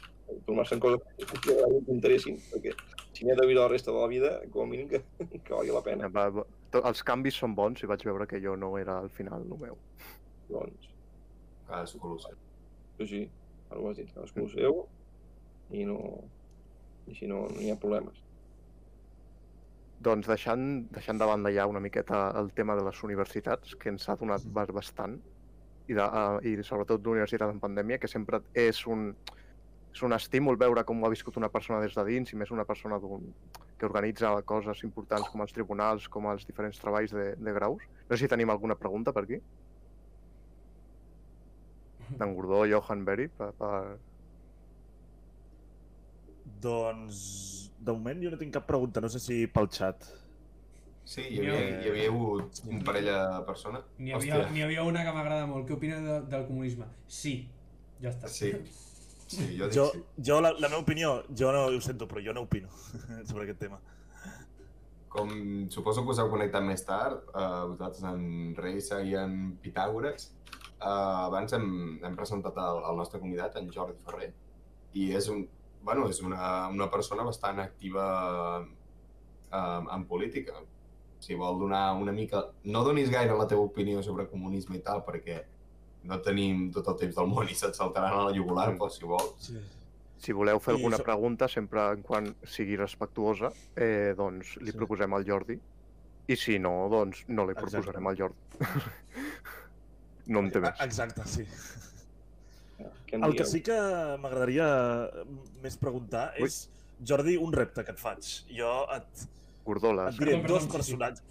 [0.46, 2.78] Formar-se en coses que t'interessin, perquè
[3.12, 5.02] si n'hi ha de viure la resta de la vida, com a mínim que,
[5.42, 6.10] que valgui la pena.
[6.14, 6.28] Va,
[6.80, 9.78] els canvis són bons i vaig veure que jo no era al final el meu.
[10.48, 10.88] Doncs,
[11.68, 12.36] Cadascú el seu.
[12.98, 13.20] sí, sí,
[13.70, 14.82] ara ho has dit, cadascú el seu,
[15.70, 15.98] i no...
[17.06, 18.20] I així no, no hi ha problemes.
[20.02, 20.64] Doncs deixant,
[20.94, 24.44] deixant de banda ja una miqueta el tema de les universitats, que ens ha donat
[24.54, 25.16] ba- bastant,
[25.88, 29.08] i, de, uh, i sobretot d'universitat en pandèmia, que sempre és un,
[29.94, 32.50] és un estímul veure com ho ha viscut una persona des de dins, i més
[32.54, 33.26] una persona d'un,
[33.82, 37.82] que organitza coses importants com els tribunals, com els diferents treballs de, de graus.
[38.06, 39.40] No sé si tenim alguna pregunta per aquí.
[42.12, 43.72] D'en Gordó, Johan Beri, per, per...
[46.62, 47.18] Doncs,
[47.82, 50.06] de moment jo no tinc cap pregunta, no sé si pel xat.
[51.02, 53.18] Sí, hi havia, hi havia hagut un parell de
[53.50, 53.90] persones.
[53.98, 55.66] N'hi havia, havia una que m'agrada molt.
[55.66, 56.86] Què opina de, del comunisme?
[57.10, 57.34] Sí.
[57.98, 58.30] Ja està.
[58.30, 58.54] Sí.
[59.32, 60.02] Sí, jo dic Jo, sí.
[60.28, 62.68] jo la, la meva opinió, jo no ho sento, però jo no opino
[63.28, 63.80] sobre aquest tema.
[65.12, 65.32] Com
[65.72, 70.30] suposo que us heu connectat més tard, uh, vosaltres en Reisa i en Pitàgores,
[70.80, 71.66] uh, abans hem,
[72.00, 74.30] hem presentat el, el nostre convidat, en Jordi Ferrer,
[74.96, 75.44] i és, un,
[75.84, 78.06] bueno, és una, una persona bastant activa
[78.64, 80.64] uh, en política.
[81.22, 82.48] Si vol donar una mica...
[82.64, 85.42] No donis gaire la teva opinió sobre comunisme i tal, perquè
[86.04, 88.78] no tenim tot el temps del món i se't saltaran a la jugular, Mm.
[88.78, 89.34] però si vols...
[89.38, 89.58] Sí.
[90.22, 94.70] Si voleu fer I alguna això- pregunta, sempre en quan sigui respectuosa, eh, doncs li
[94.70, 94.76] Sí.
[94.76, 95.58] proposem al Jordi.
[96.28, 97.70] I si no, doncs no li Exacte.
[97.72, 98.36] proposarem al Jordi.
[100.26, 100.80] no en té més.
[100.80, 101.44] Exacte, sí.
[103.08, 103.74] Què en El que sí que
[104.22, 104.66] m'agradaria
[105.62, 106.46] més preguntar Ui.
[106.46, 106.68] és,
[107.04, 108.28] Jordi, un repte que et faig.
[108.56, 109.26] Jo et,
[109.66, 110.14] Gordoles.
[110.14, 111.22] et diré dos personatges.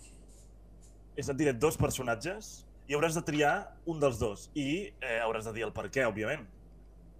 [1.15, 3.53] És et diré dos personatges i hauràs de triar
[3.87, 4.49] un dels dos.
[4.59, 6.43] I eh, hauràs de dir el per què, òbviament.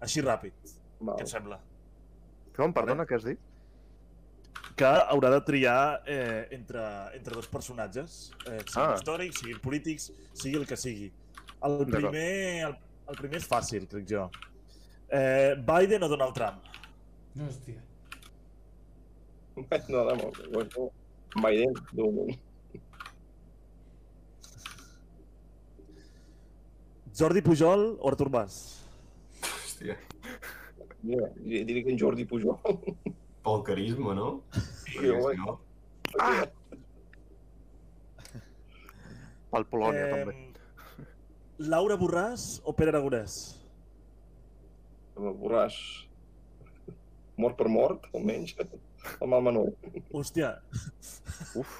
[0.04, 0.52] Així ràpid.
[1.00, 1.16] Val.
[1.16, 1.56] Què et sembla?
[2.56, 3.40] Com, perdona, què has dit?
[4.76, 6.82] Que haurà de triar eh, entre,
[7.16, 8.96] entre dos personatges, eh, siguin Ah.
[8.98, 11.08] històrics, siguin polítics, sigui el que sigui.
[11.64, 12.28] El primer,
[12.68, 12.76] el,
[13.08, 14.26] el primer és fàcil, crec jo.
[15.08, 16.68] Eh, Biden o Donald Trump?
[17.38, 17.80] Hòstia.
[19.56, 20.90] No, no, no, bueno,
[21.36, 22.38] Biden, de moment.
[27.22, 28.54] Jordi Pujol o Artur Mas?
[29.46, 29.94] Hòstia,
[31.06, 32.58] Mira, diria que en Jordi Pujol.
[33.44, 34.28] pel carisma, no?
[34.56, 35.54] Sí, Perquè si no...
[39.52, 40.34] Pel Polònia, també.
[41.70, 43.38] Laura Borràs o Pere Aragonès?
[45.14, 45.78] Borràs.
[47.38, 48.56] Mort per mort, almenys.
[49.20, 49.70] El mal menor.
[50.14, 50.56] Hòstia,
[51.58, 51.78] Uf,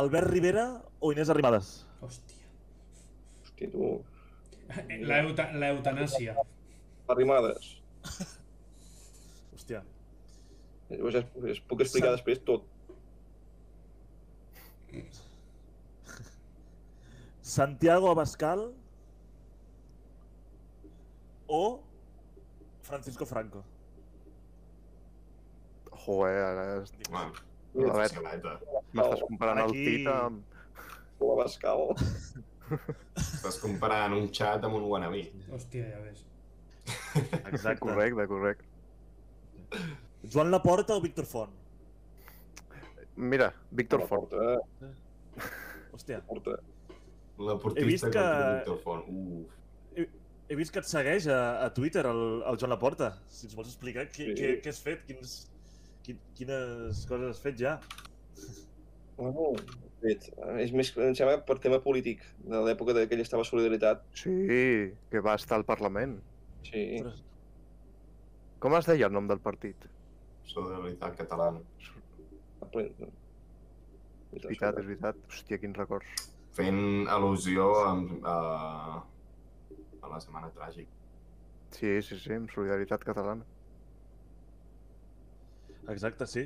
[0.00, 0.66] Albert Rivera
[1.00, 1.72] o Inés Arrimadas?
[2.00, 2.29] Hòstia.
[3.60, 4.04] Hòstia, tu.
[5.08, 6.34] La, euta, la eutanàsia.
[7.10, 7.66] Arrimades.
[9.54, 9.82] Hòstia.
[10.90, 12.64] Llavors ja es, es puc explicar Sa- després tot.
[17.50, 18.72] Santiago Abascal
[21.46, 21.82] o
[22.82, 23.64] Francisco Franco?
[26.00, 27.32] joder, ara es- Home, A
[27.76, 27.92] veure.
[28.08, 28.52] facileta.
[28.94, 30.42] m'estàs comparant el Aquí- Tit amb...
[31.20, 31.82] La Bascal.
[33.40, 35.22] Estàs comparant un xat amb un wannabe.
[35.48, 36.26] Hòstia, ja ves.
[37.48, 37.80] Exacte.
[37.80, 38.66] Correcte, correcte.
[40.28, 41.54] Joan Laporta o Víctor Font?
[43.16, 44.28] Mira, Víctor Font.
[44.28, 45.46] Porta,
[45.94, 46.58] Hòstia, porta.
[47.40, 49.08] La He vist portista que- contra Víctor Font.
[49.08, 49.56] Uf.
[50.50, 53.12] he vist que et segueix a, a Twitter, el, el Joan Laporta.
[53.30, 54.34] Si ens vols explicar què, Sí.
[54.36, 55.34] què, què has fet, quins,
[56.04, 57.76] quin, quines coses has fet ja.
[59.16, 59.52] Bueno,
[60.02, 60.26] fet,
[60.62, 64.02] és més, em sembla, per tema polític, de l'època de que ell estava a Solidaritat.
[64.16, 64.34] Sí,
[65.12, 66.18] que va estar al Parlament.
[66.66, 66.84] Sí,
[68.60, 69.86] Com es deia el nom del partit?
[70.50, 71.62] Solidaritat catalana.
[72.70, 75.16] És veritat, és veritat.
[75.30, 76.28] Hòstia, quins records.
[76.58, 77.94] Fent al·lusió a,
[78.32, 78.34] a,
[80.02, 80.92] a la Setmana Tràgica.
[81.74, 83.46] Sí, sí, sí, amb solidaritat catalana.
[85.90, 86.44] exacte, sí.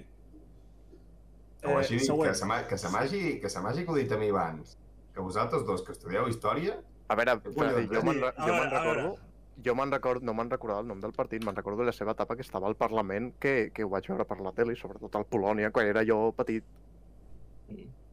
[1.68, 2.30] O així, següent.
[2.30, 4.76] que se m'ha- que se m'hagi que se m'hagi acudit a mi abans,
[5.14, 8.32] que vosaltres dos que estudieu història, A veure, collons, jo me'n eh?
[8.36, 9.02] jo veure, me'n a veure.
[9.02, 9.16] recordo...
[9.64, 12.10] Jo me'n recordo, no me'n recordava el nom del partit, me'n recordo de la seva
[12.10, 15.26] etapa que estava al Parlament, que, que ho vaig veure per la tele, sobretot al
[15.30, 16.64] Polònia, quan era jo petit.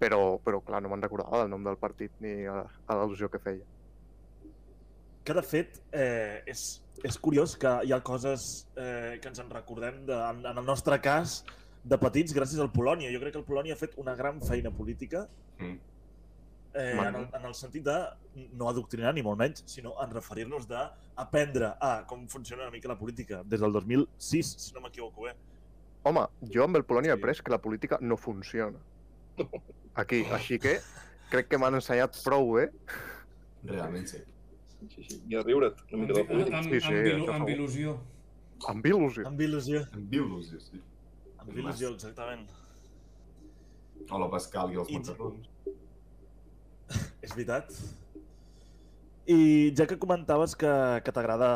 [0.01, 3.39] Però, però clar, no me'n recordava del nom del partit ni a, a l'al·lusió que
[3.39, 3.65] feia.
[5.23, 6.61] Que de fet, eh, és,
[7.05, 10.65] és curiós que hi ha coses eh, que ens en recordem, de, en, en el
[10.65, 11.43] nostre cas,
[11.83, 13.11] de petits gràcies al Polònia.
[13.13, 15.27] Jo crec que el Polònia ha fet una gran feina política
[15.61, 15.77] Mm.
[16.73, 17.95] eh, en, el, en el sentit de
[18.57, 22.97] no adoctrinar ni molt menys, sinó en referir-nos d'aprendre a com funciona una mica la
[22.97, 25.35] política des del 2006, si no m'equivoco bé.
[26.03, 28.79] Home, jo amb el Polònia he après que la política no funciona.
[30.01, 30.79] Aquí, així que
[31.29, 32.69] crec que m'han ensenyat prou bé.
[33.63, 34.17] realment sí.
[34.89, 35.21] sí, sí.
[35.29, 36.57] I a riure't una mica de política.
[36.57, 37.97] amb, Sí, sí, amb, amb il·lusió.
[38.71, 39.27] Amb il·lusió.
[39.27, 39.83] Amb il·lusió.
[39.93, 40.81] Amb il·lusió, sí.
[41.41, 42.45] Amb il·lusió, exactament.
[44.09, 45.49] O la Pascal i els I- macarrons.
[47.25, 47.71] És veritat.
[49.31, 49.39] I
[49.77, 50.71] ja que comentaves que,
[51.05, 51.51] que t'agrada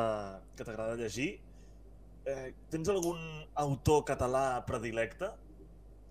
[0.56, 1.40] que t'agrada llegir,
[2.30, 3.20] eh, tens algun
[3.66, 5.32] autor català predilecte?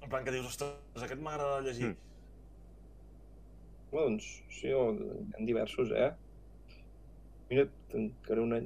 [0.03, 1.95] En plan que dius, ostres, aquest m'agrada llegir.
[1.95, 2.01] Mm.
[3.95, 6.11] Bueno, doncs, sí, o, hi ha diversos, eh?
[7.51, 8.59] Mira, encara una...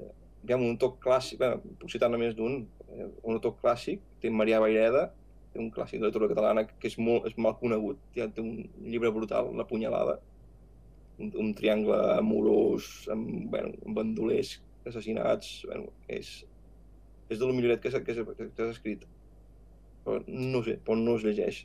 [0.48, 4.30] Hi ha un toc clàssic, bé, puc citar només d'un, eh, un toc clàssic, té
[4.32, 5.08] Marià Baireda,
[5.52, 8.64] té un clàssic de literatura catalana que és molt és mal conegut, ja té un
[8.84, 10.18] llibre brutal, La punyalada,
[11.18, 14.56] un, un triangle amorós, amb, bueno, amb bandolers
[14.88, 16.32] assassinats, bueno, és,
[17.28, 19.04] és de lo milloret que s'ha escrit.
[20.04, 21.64] Però no sé, però no es llegeix.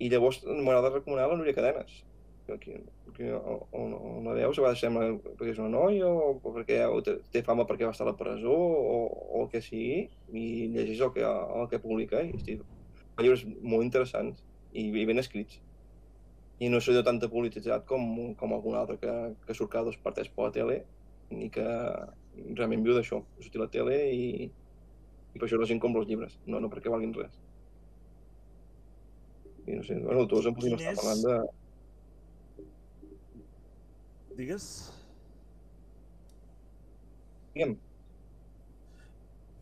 [0.00, 2.00] I llavors m'agrada recomanar la Núria Cadenes,
[2.46, 2.80] que,
[3.16, 7.00] que on, on la veus, a vegades sembla perquè és una noia o, perquè o
[7.04, 11.04] té, fama perquè va estar a la presó o, o el que sigui, i llegeix
[11.06, 12.58] el que, el que publica i
[13.14, 14.42] fa llibres molt interessants
[14.72, 15.60] i, i ben escrits.
[16.62, 18.04] I no soy de tanta polititzat com,
[18.38, 19.14] com algun altre que,
[19.46, 20.82] que surt cada dos per tres per la tele
[21.34, 21.64] i que
[22.58, 24.28] realment viu d'això, de sortir a la tele i,
[25.32, 27.40] i per això la gent compra els llibres, no, no perquè valguin res.
[29.64, 31.36] I no sé, bueno, tots en podríem estar parlant de,
[34.36, 34.92] Digues?
[37.54, 37.76] Digue'm.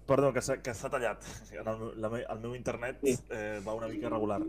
[0.06, 1.24] Perdó, que s'ha que s'ha tallat.
[1.52, 3.16] El, meu- la, el meu internet Sí.
[3.30, 4.40] eh, va una mica regular.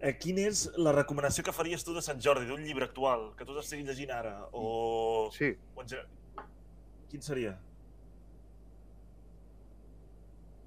[0.00, 3.44] Eh, quina és la recomanació que faries tu de Sant Jordi, d'un llibre actual, que
[3.44, 4.36] tu estiguis llegint ara?
[4.52, 5.28] O...
[5.36, 6.06] Sí, o en ge-
[7.10, 7.56] Quin seria?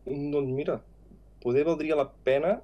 [0.06, 0.82] Doncs mira,
[1.42, 2.58] poder valdria la pena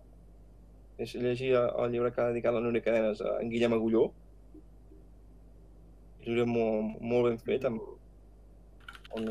[0.99, 4.09] és llegir el llibre que ha dedicat la Núria Cadenes a en Guillem Agulló.
[6.25, 7.81] Llibre molt, molt ben fet, amb,
[9.17, 9.29] on,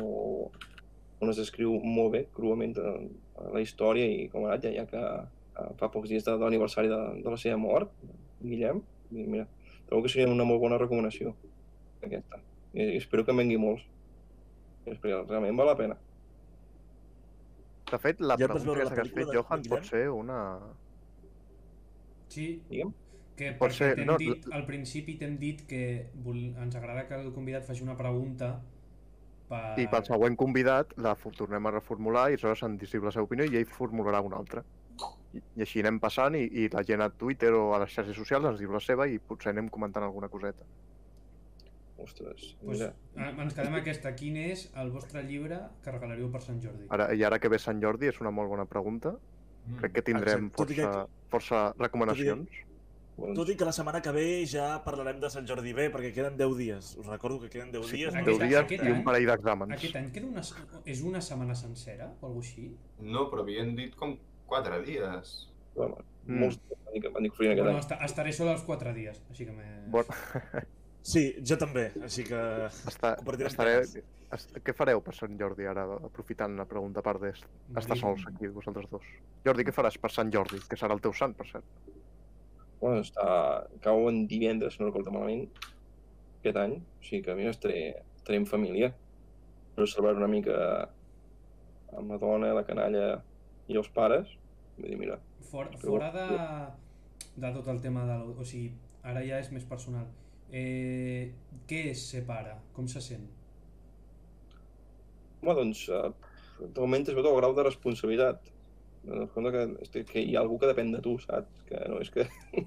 [1.19, 3.09] on es descriu molt bé, cruament, eh,
[3.53, 6.91] la història i com anat, ja, ja que eh, fa pocs dies de, de l'aniversari
[6.91, 7.93] de, de la seva mort,
[8.41, 8.81] Guillem.
[9.09, 9.47] I mira,
[9.87, 11.33] trobo que seria una molt bona recomanació,
[12.03, 12.41] aquesta.
[12.73, 13.85] I, espero que en vengui molts.
[14.85, 15.97] Perquè realment val la pena.
[17.89, 20.39] de fet, la Ja pregunta que has pel·lícula fet, Johan, pot ser una...
[22.29, 22.91] Sí, Digue'm.
[23.39, 25.83] Que Pot ser- no, dit, al principi t'hem dit que
[26.25, 28.57] vol, ens agrada que el convidat faci una pregunta
[29.49, 29.63] per...
[29.81, 33.47] I pel següent convidat la tornem a reformular i aleshores ens diu la seva opinió
[33.47, 34.63] i ell formularà una altra.
[35.33, 38.17] I, i així anem passant i, i la gent a Twitter o a les xarxes
[38.17, 40.65] socials ens diu la seva i potser anem comentant alguna coseta.
[41.99, 42.93] Ostres, Pues, mira,
[43.43, 44.13] ens quedem aquesta.
[44.15, 46.87] Quin és el vostre llibre que regalaríeu per Sant Jordi?
[46.95, 49.17] Ara, I ara que ve Sant Jordi és una molt bona pregunta.
[49.65, 49.81] Mm.
[49.81, 50.61] Crec que tindrem Exacte.
[50.63, 52.47] Tot i força, força recomanacions.
[52.47, 52.68] doncs,
[53.35, 56.37] Tot i que la setmana que ve ja parlarem de Sant Jordi bé, perquè queden
[56.37, 56.95] 10 dies.
[56.97, 58.13] Us recordo que queden 10 Sí, dies.
[58.15, 59.73] Aquest- 10 dies aquest i un parell d'exàmens.
[59.77, 60.41] Aquest any queda una,
[60.85, 62.75] és una setmana sencera o alguna així?
[62.99, 64.17] No, però havien dit com
[64.47, 65.47] quatre dies.
[65.75, 66.39] bueno, Mm.
[66.39, 67.13] molts aquest
[67.63, 69.63] Bueno, estaré sola els 4 dies, així que me...
[69.87, 70.03] Bon,
[71.01, 72.35] Sí, jo també, així que...
[72.85, 73.15] està,
[73.47, 74.03] estaré, temes.
[74.35, 77.45] est, què fareu per Sant Jordi ara, aprofitant la pregunta a part d'est?
[77.69, 79.05] Estar Morir- sols aquí, vosaltres dos.
[79.45, 80.59] Jordi, què faràs per Sant Jordi?
[80.67, 81.63] Que serà el teu sant, per cert.
[82.79, 83.25] Bueno, està...
[83.83, 85.47] cau en divendres, si no recordo malament,
[86.39, 86.77] aquest any.
[86.79, 87.81] O sigui que, mira, estaré,
[88.15, 88.93] estaré en família.
[89.75, 90.55] per celebrar una mica
[91.95, 93.21] amb la dona, la canalla
[93.71, 94.31] i els pares.
[94.77, 95.19] Vull dir, mira,
[95.49, 96.25] For, Però- fora de,
[97.41, 98.33] de tot el tema del...
[98.37, 98.73] O sigui,
[99.03, 100.05] ara ja és més personal.
[100.51, 101.31] Eh,
[101.69, 102.57] què es separa?
[102.75, 103.27] Com se sent?
[105.41, 106.11] home, doncs, eh,
[106.75, 108.49] t'augmenta sobretot el grau de responsabilitat.
[109.07, 111.63] Compte que, hosti, que hi ha algú que depèn de tu, saps?
[111.69, 112.25] Que no és que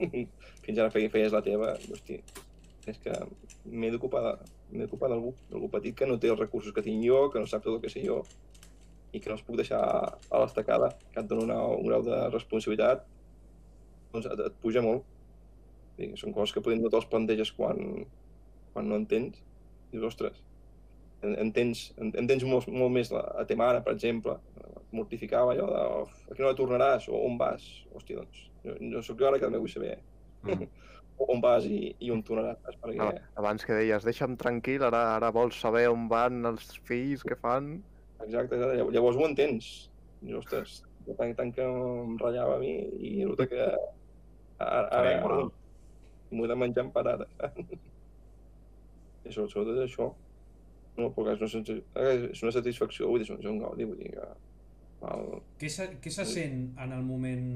[0.64, 2.18] fins ara feies, feies la teva, hosti,
[2.88, 3.14] és que
[3.68, 7.50] m'he d'ocupar d'algú, d'algú petit que no té els recursos que tinc jo, que no
[7.50, 8.22] sap tot el que sé jo,
[9.12, 12.18] i que no els puc deixar a l'estacada, que et dona una, un grau de
[12.32, 13.04] responsabilitat,
[14.14, 15.04] doncs et, et puja molt.
[16.00, 18.06] I són coses que potser no te'ls planteges quan,
[18.72, 19.42] quan no entens.
[19.92, 20.40] Dius, ostres,
[21.22, 25.68] entens, en- entens molt, molt més la, la teva mare, per exemple, et mortificava allò
[25.72, 27.66] de "Uf, a quina hora tornaràs o on vas?
[27.92, 29.96] Hòstia, doncs, jo, jo sóc jo ara que també vull saber
[30.42, 30.66] Mm.
[31.32, 35.30] on vas i, i on tornaràs, perquè Ah, abans que deies, deixa'm tranquil, ara, ara
[35.36, 37.70] vols saber on van els fills, què fan...
[38.24, 39.70] exacte, exacte, llavors, ho entens.
[40.22, 40.76] I, ostres,
[41.18, 42.70] tant, tant que em ratllava a mi
[43.08, 45.38] i resulta que ara, ara, ara
[46.36, 47.28] m'ho he de menjar en parada.
[49.28, 50.06] I sobretot és això.
[50.98, 51.78] No, però és una,
[52.32, 54.26] és una satisfacció, vull dir, és un- gaudi, vull dir que...
[55.02, 57.48] Val, Què se, què se sent en el moment...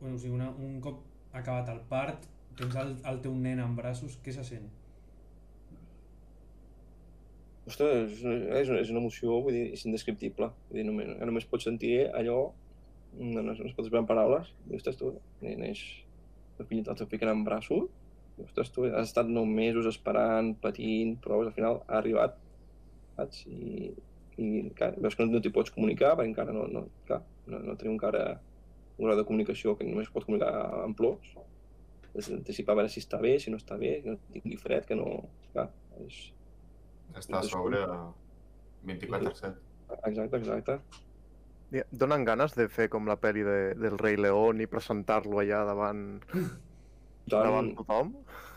[0.00, 1.02] Bueno, o sigui, una, un cop
[1.36, 2.24] acabat el part,
[2.56, 4.68] tens el, el teu nen en braços, què se sent?
[7.66, 10.52] Ostres, és una, és una, és una emoció, vull dir, és indescriptible.
[10.70, 12.38] Vull dir, només, només pots sentir allò,
[13.18, 14.52] no, no, no es pot explicar en paraules.
[14.70, 15.10] I, ostres, tu,
[15.42, 15.82] neix
[16.62, 17.88] el fill el teu fill en braços,
[18.44, 22.36] ostres, tu, has estat nou mesos esperant, patint, però al final ha arribat,
[23.16, 23.44] saps?
[23.48, 23.90] I,
[24.36, 27.62] i clar, veus que no, no t'hi pots comunicar, perquè encara no, no, clar, no,
[27.64, 28.26] no tenim encara
[28.96, 30.52] un grau de comunicació que només es pot comunicar
[30.84, 31.34] en plors.
[32.16, 34.88] Has d'anticipar a veure si està bé, si no està bé, que no tingui fred,
[34.88, 35.10] que no...
[35.52, 35.68] Clar,
[36.04, 36.22] és,
[37.16, 37.80] Està a sobre
[38.84, 39.52] 24-7.
[40.08, 40.78] Exacte, exacte.
[41.90, 46.04] Donen ganes de fer com la pel·li de, del Rei León i presentar-lo allà davant,
[47.30, 48.12] davant Tant, tothom?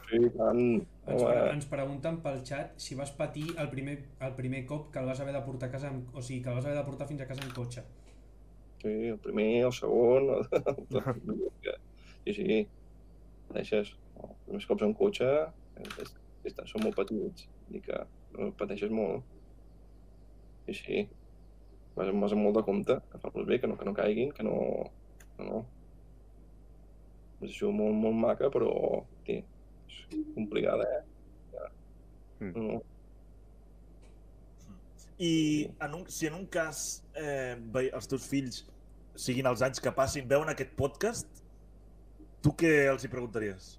[0.10, 0.62] sí, tant,
[1.10, 3.96] Ens, pre ens pregunten pel xat si vas patir el primer,
[4.28, 6.50] el primer cop que el vas haver de portar a casa, amb, o sigui, que
[6.52, 7.84] el vas haver de portar fins a casa en cotxe.
[8.82, 10.44] sí, el primer, el segon, el...
[12.26, 12.60] sí, sí,
[13.50, 15.30] pateixes, els primers cops en cotxe,
[16.04, 16.14] és,
[16.48, 18.00] és, són molt petits, i que
[18.38, 19.26] no, pateixes molt.
[20.70, 21.02] Sí, sí,
[21.98, 24.56] vas, vas amb molt de compte, agafar-los bé, que no, que no caiguin, que no...
[25.40, 25.66] no, no.
[27.40, 28.72] És això molt, molt maca, però,
[29.28, 29.40] sí,
[29.88, 30.00] és
[30.36, 31.04] complicada, eh?
[32.40, 32.52] Mm.
[32.56, 32.80] No.
[35.20, 35.34] I
[35.84, 38.62] en un, si en un cas eh, els teus fills,
[39.20, 41.44] siguin els anys que passin, veuen aquest podcast,
[42.44, 43.74] tu què els hi preguntaries?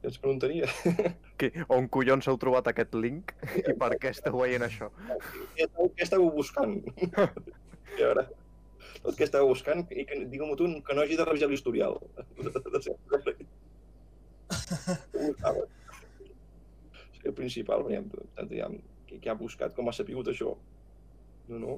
[0.00, 0.68] Ja ens preguntaria.
[1.34, 4.86] Que, on collons heu trobat aquest link i per què esteu veient això?
[5.56, 6.76] Què estàveu, què estàveu buscant?
[7.98, 8.12] I a
[9.00, 11.98] tot que estàveu buscant i que digueu-m'ho tu que no hagi de revisar l'historial.
[17.24, 18.68] El principal, veiem, tant, ja,
[19.08, 20.52] què, què ha buscat, com ha sapigut això.
[21.48, 21.76] No, no.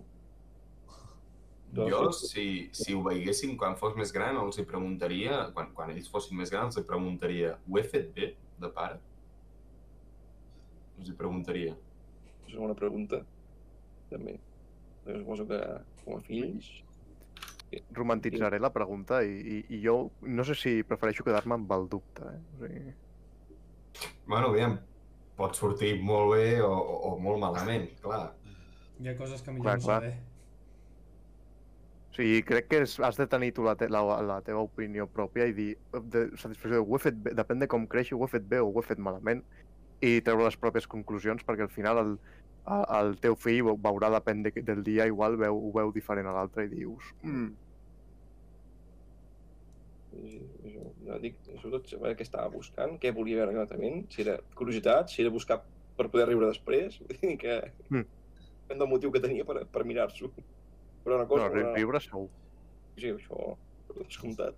[1.76, 6.08] Jo, si, si ho veiessin quan fos més gran, els hi preguntaria, quan, quan ells
[6.10, 8.30] fossin més grans, els hi preguntaria, ho he fet bé,
[8.62, 8.98] de pare?
[10.96, 11.74] Els hi preguntaria.
[12.46, 13.20] És una bona pregunta,
[14.10, 14.38] també.
[15.06, 15.60] Jo suposo que
[16.04, 16.72] com a fills...
[17.96, 22.22] Romantitzaré la pregunta i, i, i jo no sé si prefereixo quedar-me amb el dubte.
[22.30, 22.38] Eh?
[22.54, 22.94] O sigui,
[24.26, 24.76] Bueno, aviam,
[25.38, 28.26] pot sortir molt bé o, o, molt malament, clar.
[29.00, 30.00] Hi ha coses que millor Clar, no clar.
[30.02, 30.14] saber.
[32.10, 35.04] o sigui crec que és, has de tenir tu la, te, la, la teva opinió
[35.12, 35.70] pròpia i dir,
[36.12, 38.70] de satisfacció, ho he fet bé, depèn de com creixi, ho he fet bé o
[38.70, 39.42] ho he fet malament,
[40.04, 42.14] i treure les pròpies conclusions, perquè al final el,
[42.66, 46.26] el, el teu fill veu- veurà, depèn de, del dia, igual veu, ho veu diferent
[46.26, 47.48] a l'altre i dius, mm,
[50.16, 54.36] I, això, ja dic, sobretot saber què estava buscant, què volia veure exactament, si era
[54.56, 55.58] curiositat, si era buscar
[55.96, 57.56] per poder riure després, vull dir que
[57.90, 58.04] Mm.
[58.66, 60.30] depèn del motiu que tenia per, per mirar-s'ho.
[61.04, 61.74] Però una no, cosa, ri- una...
[61.76, 62.28] riure segur.
[62.98, 63.52] sí, això,
[63.86, 64.56] per descomptat.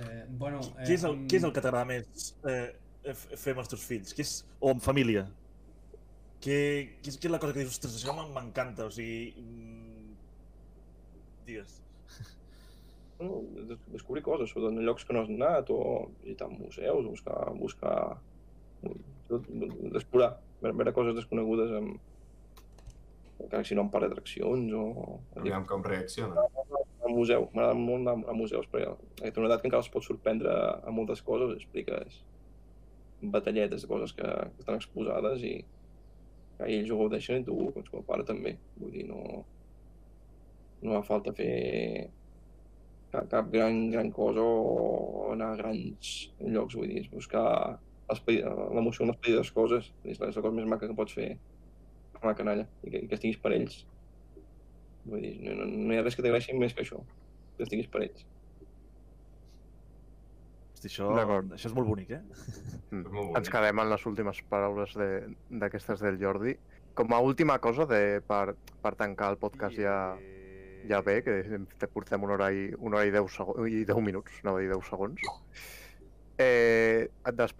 [0.00, 2.70] Eh, bueno, eh, Què és el, mm, què és el que t'agrada més eh,
[3.10, 4.14] f- fer amb els teus fills?
[4.14, 5.26] Què és, o amb família?
[6.40, 6.56] Què,
[7.02, 9.34] què, és, què és la cosa que dius, ostres, això m'en- m'encanta, o sigui...
[9.42, 10.14] Mm...
[11.48, 11.78] Digues.
[13.20, 17.10] No, des- descobrir coses, sobretot en llocs que no has anat, o visitar museus, o
[17.10, 17.96] buscar, buscar
[19.94, 21.98] explorar, veure, veure coses desconegudes amb,
[23.40, 24.84] encara que si no en parc d'atraccions o
[25.40, 26.46] Aviam com reacciona.
[27.04, 27.46] al museu.
[27.54, 28.88] M'agrada molt anar a museus, perquè
[29.20, 30.52] aquesta una edat que encara es pot sorprendre
[30.84, 32.22] a moltes coses, expliques
[33.20, 35.54] batalletes de coses que, que estan exposades i
[36.60, 38.56] ho gaudeixen i tu, doncs, com a pare també.
[38.80, 39.44] Vull dir, no,
[40.82, 41.52] no fa falta fer
[43.12, 47.44] cap, cap gran, gran cosa o anar a grans llocs, vull dir, és buscar
[48.10, 51.30] l'emoció en les petites coses, és la, és la cosa més maca que pots fer
[52.16, 53.84] amb la canalla i que, i que estiguis per ells.
[55.06, 57.00] Vull dir, no, no, no hi ha res que t'agraeixi més que això,
[57.56, 58.26] que estiguis per ells.
[60.80, 61.10] Hosti, això,
[61.52, 62.20] això és molt bonic, eh?
[62.90, 63.02] Mm.
[63.12, 63.50] Molt Ens bonic.
[63.52, 66.56] quedem en les últimes paraules de- d'aquestes del Jordi.
[66.94, 70.16] Com a última cosa, de, per, per tancar el podcast ja,
[70.88, 71.36] ja bé, que
[71.78, 74.68] te portem una hora i, una hora i, deu, sego i deu minuts, a dir
[74.72, 75.20] 10 segons.
[76.42, 77.10] Eh,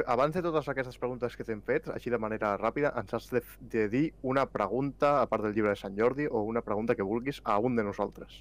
[0.07, 3.43] abans de totes aquestes preguntes que t'hem fet, així de manera ràpida, ens has de,
[3.61, 7.03] de dir una pregunta, a part del llibre de Sant Jordi, o una pregunta que
[7.05, 8.41] vulguis a un de nosaltres.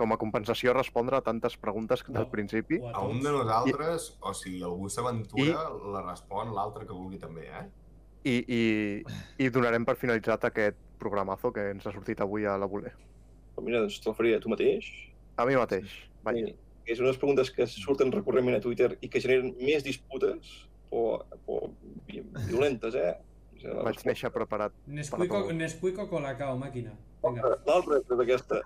[0.00, 2.78] Com a compensació a respondre a tantes preguntes del O- principi.
[2.94, 3.44] A un de tots.
[3.44, 7.66] nosaltres, o si algú s'aventura, la respon l'altre que vulgui també, eh?
[8.24, 8.62] I, i,
[9.44, 12.94] i donarem per finalitzat aquest programazo que ens ha sortit avui a la voler.
[13.54, 14.88] Però mira, doncs te'l faria a tu mateix.
[15.36, 15.92] A mi mateix.
[16.24, 16.46] Vaja.
[16.48, 16.56] I,
[16.90, 21.60] és unes preguntes que surten recurrentment a Twitter i que generen més disputes o, o
[22.08, 23.14] vi- violentes, eh?
[23.84, 24.72] Vaig néixer preparat.
[24.88, 26.96] Nesquik o, Nesquik o Colacao, màquina.
[27.22, 27.56] Vinga.
[27.68, 28.62] L'altra és aquesta.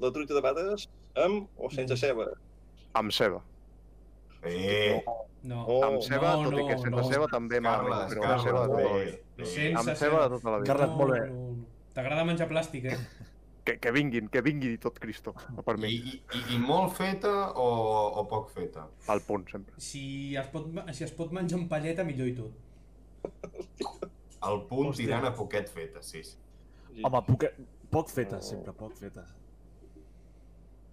[0.00, 0.88] La truita de patates
[1.26, 2.28] amb o sense ceba.
[2.98, 3.42] Amb ceba.
[4.42, 5.02] Eh,
[5.42, 5.64] No.
[5.64, 7.04] Oh, amb ceba, no, tot i que no, sense no.
[7.08, 9.78] ceba també Carles, però amb ceba de tota la vida.
[9.80, 10.18] Amb ceba.
[10.20, 10.68] de tota la vida.
[10.68, 11.20] Carles, molt bé.
[11.20, 11.68] No, no, no.
[11.96, 12.98] T'agrada menjar plàstic, eh?
[13.64, 15.32] Que, que vinguin, que vingui tot Cristo,
[15.64, 15.88] per mi.
[15.96, 17.66] i, i, I molt feta o,
[18.20, 18.84] o poc feta?
[19.12, 19.80] Al punt, sempre.
[19.80, 22.52] Si es pot, si es pot menjar amb palleta, millor i tot.
[24.44, 25.06] El punt Hòstia.
[25.06, 26.22] tirant a poquet feta, sí.
[26.24, 26.36] sí.
[27.04, 27.48] Home, poc,
[27.92, 29.24] poc feta, sempre, poc feta.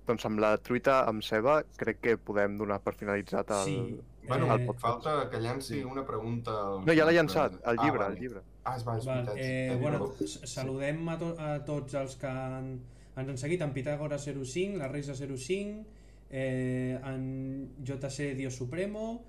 [0.08, 3.66] Doncs amb la truita amb ceba crec que podem donar per finalitzat el...
[3.66, 3.99] Sí.
[4.28, 5.84] Bueno, Eh, falta que llanci sí.
[5.84, 6.51] una pregunta...
[6.51, 8.16] al- No, ja l'he llançat, el Ah, llibre, vale.
[8.16, 8.41] el llibre.
[8.66, 9.38] Ah, és, va, és Val, veritat.
[9.38, 12.74] eh, Eh, bueno, s- saludem a, to a tots els que han,
[13.16, 15.86] ens han seguit, en Pitàgora 05, la Reisa 05,
[16.30, 19.24] eh, en JC Dios Supremo,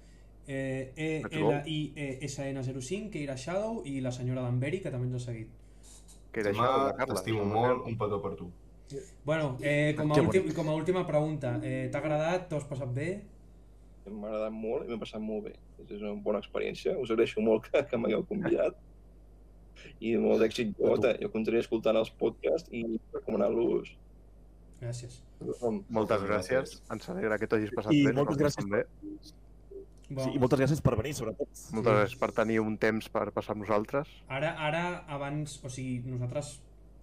[0.49, 1.53] eh, Let's go.
[1.53, 5.49] ELISN05, Keira Shadow i la senyora Danbury, que també ens ha seguit.
[6.33, 7.23] Que era això, de Carles.
[7.23, 8.51] T'estimo molt, un petó per tu.
[9.25, 12.49] Bueno, eh, com, a últim, com a última pregunta, eh, t'ha agradat?
[12.49, 13.09] T'ho has passat bé?
[14.09, 15.55] M'ha agradat molt i m'he passat molt bé.
[15.87, 16.97] És una bona experiència.
[16.99, 18.79] Us agraeixo molt que, que m'hagueu convidat.
[20.01, 20.73] I molt d'èxit.
[20.79, 22.85] Jo, jo continuaré escoltant els podcasts i
[23.15, 23.93] recomanar-los.
[24.81, 25.21] Gràcies.
[25.43, 26.79] Moltes Moltes gràcies.
[26.95, 28.15] Ens alegra que t'ho hagis passat I bé.
[28.15, 28.65] moltes nosaltres gràcies.
[28.65, 29.37] També.
[30.09, 31.51] Bon, Sí, I moltes gràcies per venir, sobretot.
[31.77, 34.09] Moltes gràcies per tenir un temps per passar amb nosaltres.
[34.33, 36.55] Ara, ara, abans, o sigui, nosaltres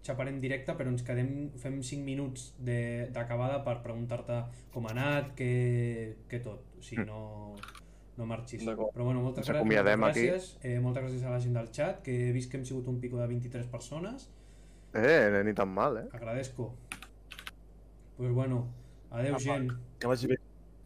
[0.06, 5.32] xaparem directe, però ens quedem, fem 5 minuts de- d'acabada per preguntar-te com ha anat,
[5.36, 6.62] què, què tot.
[6.78, 7.08] O sigui, Mm.
[7.08, 7.56] no,
[8.18, 8.64] no marxis.
[8.64, 10.58] Però bueno, moltes, acomiadem moltes gràcies.
[10.64, 13.00] Eh, moltes gràcies a la gent del chat, que he vist que hem sigut un
[13.00, 14.30] pico de 23 persones.
[14.94, 16.08] Eh, ni tan mal, eh?
[16.14, 16.74] Agradezco.
[18.18, 18.68] Pues bueno,
[19.12, 19.72] adeu, gent.
[20.00, 20.38] Que vagi bé.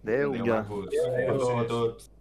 [0.03, 0.61] Adéu, Vinga.
[0.63, 0.87] macos.
[0.87, 1.33] Adéu.
[1.33, 2.11] Petó a tots.